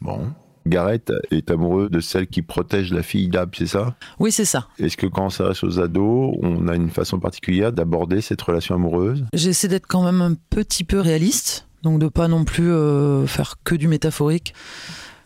Bon. 0.00 0.32
Gareth 0.66 1.12
est 1.30 1.50
amoureux 1.50 1.90
de 1.90 2.00
celle 2.00 2.26
qui 2.26 2.40
protège 2.40 2.90
la 2.90 3.02
fille 3.02 3.28
d'Ab, 3.28 3.50
c'est 3.54 3.66
ça? 3.66 3.96
Oui, 4.18 4.32
c'est 4.32 4.46
ça. 4.46 4.68
Est-ce 4.78 4.96
que 4.96 5.06
quand 5.06 5.26
on 5.26 5.30
s'adresse 5.30 5.62
aux 5.62 5.78
ados, 5.78 6.34
on 6.40 6.68
a 6.68 6.74
une 6.74 6.88
façon 6.88 7.18
particulière 7.20 7.70
d'aborder 7.70 8.22
cette 8.22 8.40
relation 8.40 8.74
amoureuse? 8.74 9.26
J'essaie 9.34 9.68
d'être 9.68 9.86
quand 9.86 10.02
même 10.02 10.22
un 10.22 10.34
petit 10.48 10.84
peu 10.84 11.00
réaliste, 11.00 11.68
donc 11.82 11.98
de 11.98 12.08
pas 12.08 12.28
non 12.28 12.44
plus 12.46 12.70
euh, 12.70 13.26
faire 13.26 13.56
que 13.62 13.74
du 13.74 13.88
métaphorique. 13.88 14.54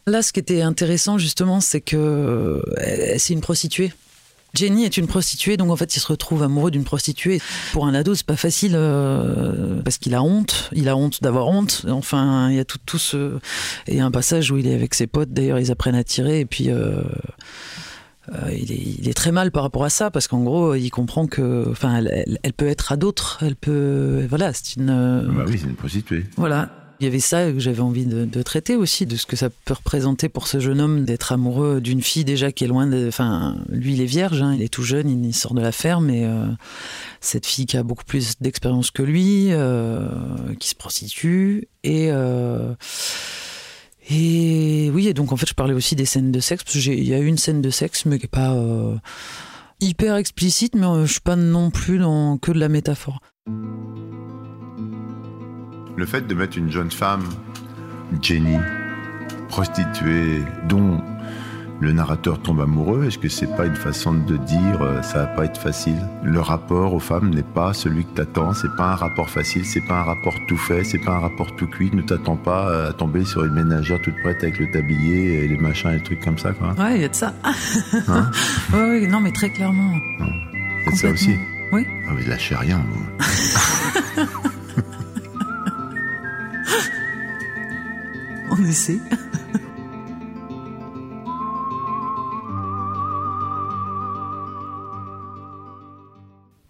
Là, 0.09 0.23
ce 0.23 0.33
qui 0.33 0.41
était 0.41 0.63
intéressant, 0.63 1.19
justement, 1.19 1.61
c'est 1.61 1.83
que 1.83 1.97
euh, 1.97 2.63
c'est 3.19 3.35
une 3.35 3.41
prostituée. 3.41 3.93
Jenny 4.55 4.85
est 4.85 4.97
une 4.97 5.07
prostituée, 5.07 5.59
donc 5.59 5.71
en 5.71 5.77
fait, 5.77 5.95
il 5.95 6.01
se 6.01 6.07
retrouve 6.07 6.43
amoureux 6.43 6.71
d'une 6.71 6.85
prostituée. 6.85 7.41
Pour 7.73 7.87
un 7.87 7.93
ado, 7.93 8.15
c'est 8.15 8.27
pas 8.27 8.37
facile 8.37 8.73
euh, 8.75 9.83
parce 9.83 9.99
qu'il 9.99 10.15
a 10.15 10.23
honte. 10.23 10.71
Il 10.73 10.89
a 10.89 10.97
honte 10.97 11.23
d'avoir 11.23 11.49
honte. 11.49 11.85
Enfin, 11.91 12.49
il 12.49 12.57
y 12.57 12.59
a 12.59 12.65
tout, 12.65 12.79
tout 12.87 12.99
ce. 12.99 13.37
Et 13.87 13.93
il 13.93 13.97
y 13.97 14.01
a 14.01 14.07
un 14.07 14.11
passage 14.11 14.51
où 14.51 14.57
il 14.57 14.67
est 14.67 14.75
avec 14.75 14.95
ses 14.95 15.07
potes. 15.07 15.31
D'ailleurs, 15.31 15.59
ils 15.59 15.71
apprennent 15.71 15.95
à 15.95 16.05
tirer 16.05 16.41
et 16.41 16.47
puis. 16.47 16.71
Euh, 16.71 17.03
il, 18.51 19.09
est, 19.09 19.15
très 19.15 19.33
mal 19.33 19.51
par 19.51 19.63
rapport 19.63 19.85
à 19.85 19.89
ça 19.91 20.11
parce 20.11 20.29
qu'en 20.29 20.43
gros, 20.43 20.75
il 20.75 20.91
comprend 20.91 21.27
que, 21.27 21.67
enfin, 21.71 22.05
elle, 22.43 22.53
peut 22.53 22.69
être 22.69 22.93
à 22.93 22.97
d'autres. 22.97 23.39
Elle 23.41 23.57
peut, 23.57 24.27
voilà, 24.29 24.53
c'est 24.53 24.77
une. 24.77 25.25
Bah 25.35 25.45
oui, 25.47 25.57
c'est 25.59 25.67
une 25.67 25.77
prostituée. 25.77 26.27
Voilà. 26.37 26.88
Il 27.01 27.05
y 27.05 27.07
avait 27.07 27.21
ça 27.21 27.53
que 27.53 27.61
j'avais 27.61 27.81
envie 27.81 28.07
de, 28.07 28.43
traiter 28.43 28.75
aussi, 28.75 29.07
de 29.07 29.15
ce 29.15 29.25
que 29.25 29.37
ça 29.37 29.51
peut 29.51 29.75
représenter 29.75 30.29
pour 30.29 30.49
ce 30.49 30.59
jeune 30.59 30.81
homme 30.81 31.05
d'être 31.05 31.31
amoureux 31.31 31.81
d'une 31.81 32.03
fille 32.03 32.25
déjà 32.25 32.51
qui 32.51 32.65
est 32.65 32.67
loin 32.67 32.89
de... 32.89 33.07
Enfin, 33.07 33.57
lui, 33.69 33.95
il 33.95 34.01
est 34.01 34.07
vierge, 34.07 34.43
hein, 34.43 34.53
il 34.55 34.63
est 34.63 34.69
tout 34.69 34.83
jeune, 34.83 35.09
il 35.25 35.33
sort 35.33 35.55
de 35.55 35.61
la 35.61 35.71
ferme, 35.71 36.11
et 36.11 36.25
euh, 36.25 36.47
cette 37.21 37.47
fille 37.47 37.67
qui 37.67 37.77
a 37.77 37.85
beaucoup 37.85 38.05
plus 38.05 38.35
d'expérience 38.41 38.91
que 38.91 39.05
lui, 39.05 39.53
euh, 39.53 40.09
qui 40.59 40.69
se 40.69 40.75
prostitue, 40.75 41.69
et... 41.85 42.11
Euh, 42.11 42.75
et 44.11 44.91
oui, 44.93 45.07
et 45.07 45.15
donc 45.15 45.33
en 45.33 45.37
fait, 45.37 45.47
je 45.47 45.55
parlais 45.55 45.75
aussi 45.75 45.95
des 45.95 46.07
scènes 46.07 46.33
de 46.33 46.41
sexe, 46.41 46.65
parce 46.65 46.79
qu'il 46.79 47.05
y 47.05 47.15
a 47.15 47.19
une 47.19 47.37
scène 47.39 47.61
de 47.61 47.71
sexe, 47.71 48.07
mais 48.07 48.19
qui 48.19 48.25
n'est 48.25 48.29
pas 48.29 48.57
hyper 49.81 50.17
explicite, 50.17 50.75
mais 50.75 50.87
je 51.07 51.13
suis 51.13 51.21
pas 51.21 51.37
non 51.37 51.71
plus 51.71 51.99
dans 51.99 52.39
que 52.39 52.51
de 52.51 52.59
la 52.59 52.71
métaphore. 52.71 53.21
Le 55.99 56.07
fait 56.07 56.29
de 56.29 56.33
mettre 56.33 56.57
une 56.57 56.71
jeune 56.71 56.93
femme, 56.93 57.25
Jenny, 58.23 58.57
prostituée, 59.49 60.45
dont 60.69 61.03
le 61.81 61.91
narrateur 61.91 62.41
tombe 62.41 62.61
amoureux, 62.61 63.07
est-ce 63.07 63.19
que 63.19 63.29
c'est 63.29 63.53
pas 63.57 63.67
une 63.67 63.75
façon 63.75 64.15
de 64.15 64.37
dire 64.37 64.81
euh, 64.81 65.03
ça 65.03 65.25
va 65.25 65.27
pas 65.27 65.45
être 65.45 65.61
facile? 65.61 65.99
Le 66.23 66.39
rapport 66.39 66.95
aux 66.95 67.01
femmes 67.01 67.31
n'est 67.31 67.43
pas 67.43 67.73
celui 67.73 68.05
que 68.05 68.15
t'attends, 68.15 68.55
c'est 68.55 68.77
pas 68.77 68.93
un 68.93 68.95
rapport 68.95 69.29
facile, 69.29 69.65
c'est 69.67 69.81
pas 69.89 69.99
un 69.99 70.05
rapport 70.05 70.37
tout 70.47 70.57
fait, 70.57 70.85
c'est 70.85 71.01
pas 71.01 71.17
un 71.17 71.19
rapport 71.19 71.57
tout 71.57 71.67
cuit, 71.67 71.91
ne 71.93 72.03
t'attends 72.03 72.37
pas 72.37 72.91
à 72.91 72.93
tomber 72.93 73.25
sur 73.25 73.45
une 73.45 73.55
ménagère 73.55 74.01
toute 74.01 74.15
prête 74.23 74.41
avec 74.45 74.61
le 74.61 74.71
tablier 74.71 75.43
et 75.43 75.49
les 75.49 75.59
machins 75.59 75.91
et 75.91 75.95
les 75.95 76.03
trucs 76.05 76.25
comme 76.25 76.39
ça 76.39 76.53
quoi? 76.53 76.75
Ouais, 76.79 76.95
il 76.95 77.03
y 77.03 77.07
a 77.07 77.09
de 77.09 77.15
ça. 77.17 77.35
Hein? 78.07 78.31
Oui, 78.73 79.09
non 79.09 79.19
mais 79.19 79.33
très 79.33 79.51
clairement. 79.51 79.97
C'est 80.91 80.97
ça 80.97 81.11
aussi. 81.11 81.35
Oui. 81.73 81.85
Ah, 82.09 82.13
vous 82.17 82.29
lâchez 82.29 82.55
rien 82.55 82.81
vous. 82.89 84.23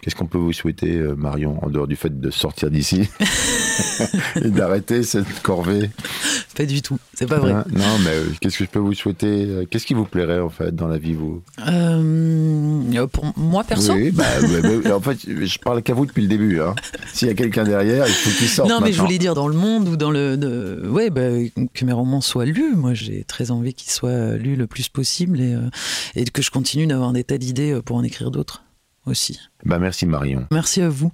Qu'est-ce 0.00 0.14
qu'on 0.14 0.26
peut 0.26 0.38
vous 0.38 0.52
souhaiter, 0.52 0.96
euh, 0.96 1.14
Marion, 1.14 1.62
en 1.64 1.70
dehors 1.70 1.86
du 1.86 1.96
fait 1.96 2.20
de 2.20 2.30
sortir 2.30 2.70
d'ici 2.70 3.08
et 4.36 4.50
d'arrêter 4.50 5.02
cette 5.02 5.42
corvée? 5.42 5.90
Pas 6.58 6.66
du 6.66 6.82
tout, 6.82 6.98
c'est 7.14 7.28
pas 7.28 7.38
vrai. 7.38 7.52
Non, 7.52 7.98
mais 8.02 8.10
euh, 8.10 8.24
qu'est-ce 8.40 8.58
que 8.58 8.64
je 8.64 8.68
peux 8.68 8.80
vous 8.80 8.92
souhaiter 8.92 9.44
euh, 9.44 9.64
Qu'est-ce 9.64 9.86
qui 9.86 9.94
vous 9.94 10.06
plairait 10.06 10.40
en 10.40 10.50
fait 10.50 10.74
dans 10.74 10.88
la 10.88 10.98
vie, 10.98 11.14
vous? 11.14 11.40
Pour 13.12 13.32
moi, 13.36 13.62
perso? 13.62 13.92
Oui, 13.92 14.10
bah, 14.10 14.24
en 14.92 15.00
fait, 15.00 15.18
je 15.24 15.58
parle 15.60 15.84
qu'à 15.84 15.94
vous 15.94 16.04
depuis 16.04 16.22
le 16.22 16.26
début. 16.26 16.60
Hein. 16.60 16.74
S'il 17.14 17.28
y 17.28 17.30
a 17.30 17.34
quelqu'un 17.34 17.62
derrière, 17.62 18.08
il 18.08 18.12
faut 18.12 18.36
qu'il 18.36 18.48
sorte. 18.48 18.68
Non, 18.68 18.80
mais 18.80 18.92
je 18.92 19.00
voulais 19.00 19.18
dire 19.18 19.36
dans 19.36 19.46
le 19.46 19.54
monde 19.54 19.86
ou 19.86 19.96
dans 19.96 20.10
le. 20.10 20.90
Ouais, 20.90 21.10
bah, 21.10 21.28
que 21.74 21.84
mes 21.84 21.92
romans 21.92 22.20
soient 22.20 22.44
lus. 22.44 22.74
Moi, 22.74 22.92
j'ai 22.92 23.22
très 23.22 23.52
envie 23.52 23.72
qu'ils 23.72 23.92
soient 23.92 24.32
lus 24.32 24.56
le 24.56 24.66
plus 24.66 24.88
possible 24.88 25.40
et, 25.40 25.56
et 26.16 26.24
que 26.24 26.42
je 26.42 26.50
continue 26.50 26.88
d'avoir 26.88 27.12
des 27.12 27.22
tas 27.22 27.38
d'idées 27.38 27.78
pour 27.84 27.98
en 27.98 28.02
écrire 28.02 28.32
d'autres 28.32 28.64
aussi. 29.06 29.38
Bah 29.64 29.78
merci 29.78 30.06
Marion. 30.06 30.48
Merci 30.50 30.82
à 30.82 30.88
vous. 30.88 31.12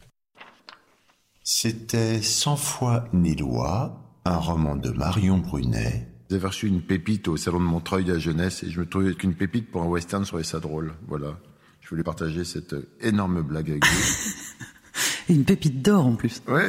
C'était 1.42 2.22
Sans 2.22 2.56
foi 2.56 3.04
ni 3.12 3.36
loi, 3.36 4.03
un 4.24 4.36
roman 4.36 4.76
de 4.76 4.90
Marion 4.90 5.38
Brunet. 5.38 6.08
J'ai 6.30 6.38
reçu 6.38 6.66
une 6.66 6.82
pépite 6.82 7.28
au 7.28 7.36
salon 7.36 7.60
de 7.60 7.64
Montreuil 7.64 8.10
à 8.10 8.18
jeunesse 8.18 8.62
et 8.62 8.70
je 8.70 8.80
me 8.80 8.86
trouvais 8.86 9.14
qu'une 9.14 9.34
pépite 9.34 9.70
pour 9.70 9.82
un 9.82 9.86
western 9.86 10.24
serait 10.24 10.44
ça 10.44 10.60
drôle. 10.60 10.94
Voilà. 11.06 11.38
Je 11.80 11.88
voulais 11.90 12.02
partager 12.02 12.44
cette 12.44 12.74
énorme 13.00 13.42
blague 13.42 13.70
avec 13.70 13.84
vous. 13.84 14.02
et 15.28 15.34
une 15.34 15.44
pépite 15.44 15.82
d'or 15.82 16.06
en 16.06 16.14
plus. 16.14 16.42
Ouais, 16.48 16.66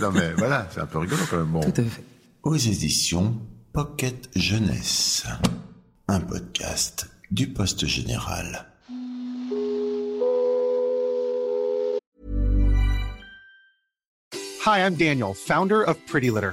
non 0.00 0.10
mais 0.12 0.32
voilà, 0.34 0.68
c'est 0.70 0.80
un 0.80 0.86
peu 0.86 0.98
rigolo 0.98 1.22
quand 1.30 1.38
même. 1.38 1.46
Bon. 1.46 1.60
Tout 1.60 1.80
à 1.80 1.84
fait. 1.84 2.04
Aux 2.42 2.56
éditions 2.56 3.40
Pocket 3.72 4.28
Jeunesse. 4.36 5.24
Un 6.08 6.20
podcast 6.20 7.10
du 7.30 7.48
Poste 7.48 7.86
Général. 7.86 8.66
Hi, 14.66 14.80
I'm 14.84 14.94
Daniel, 14.94 15.32
founder 15.32 15.82
of 15.82 15.96
Pretty 16.06 16.30
Litter. 16.30 16.52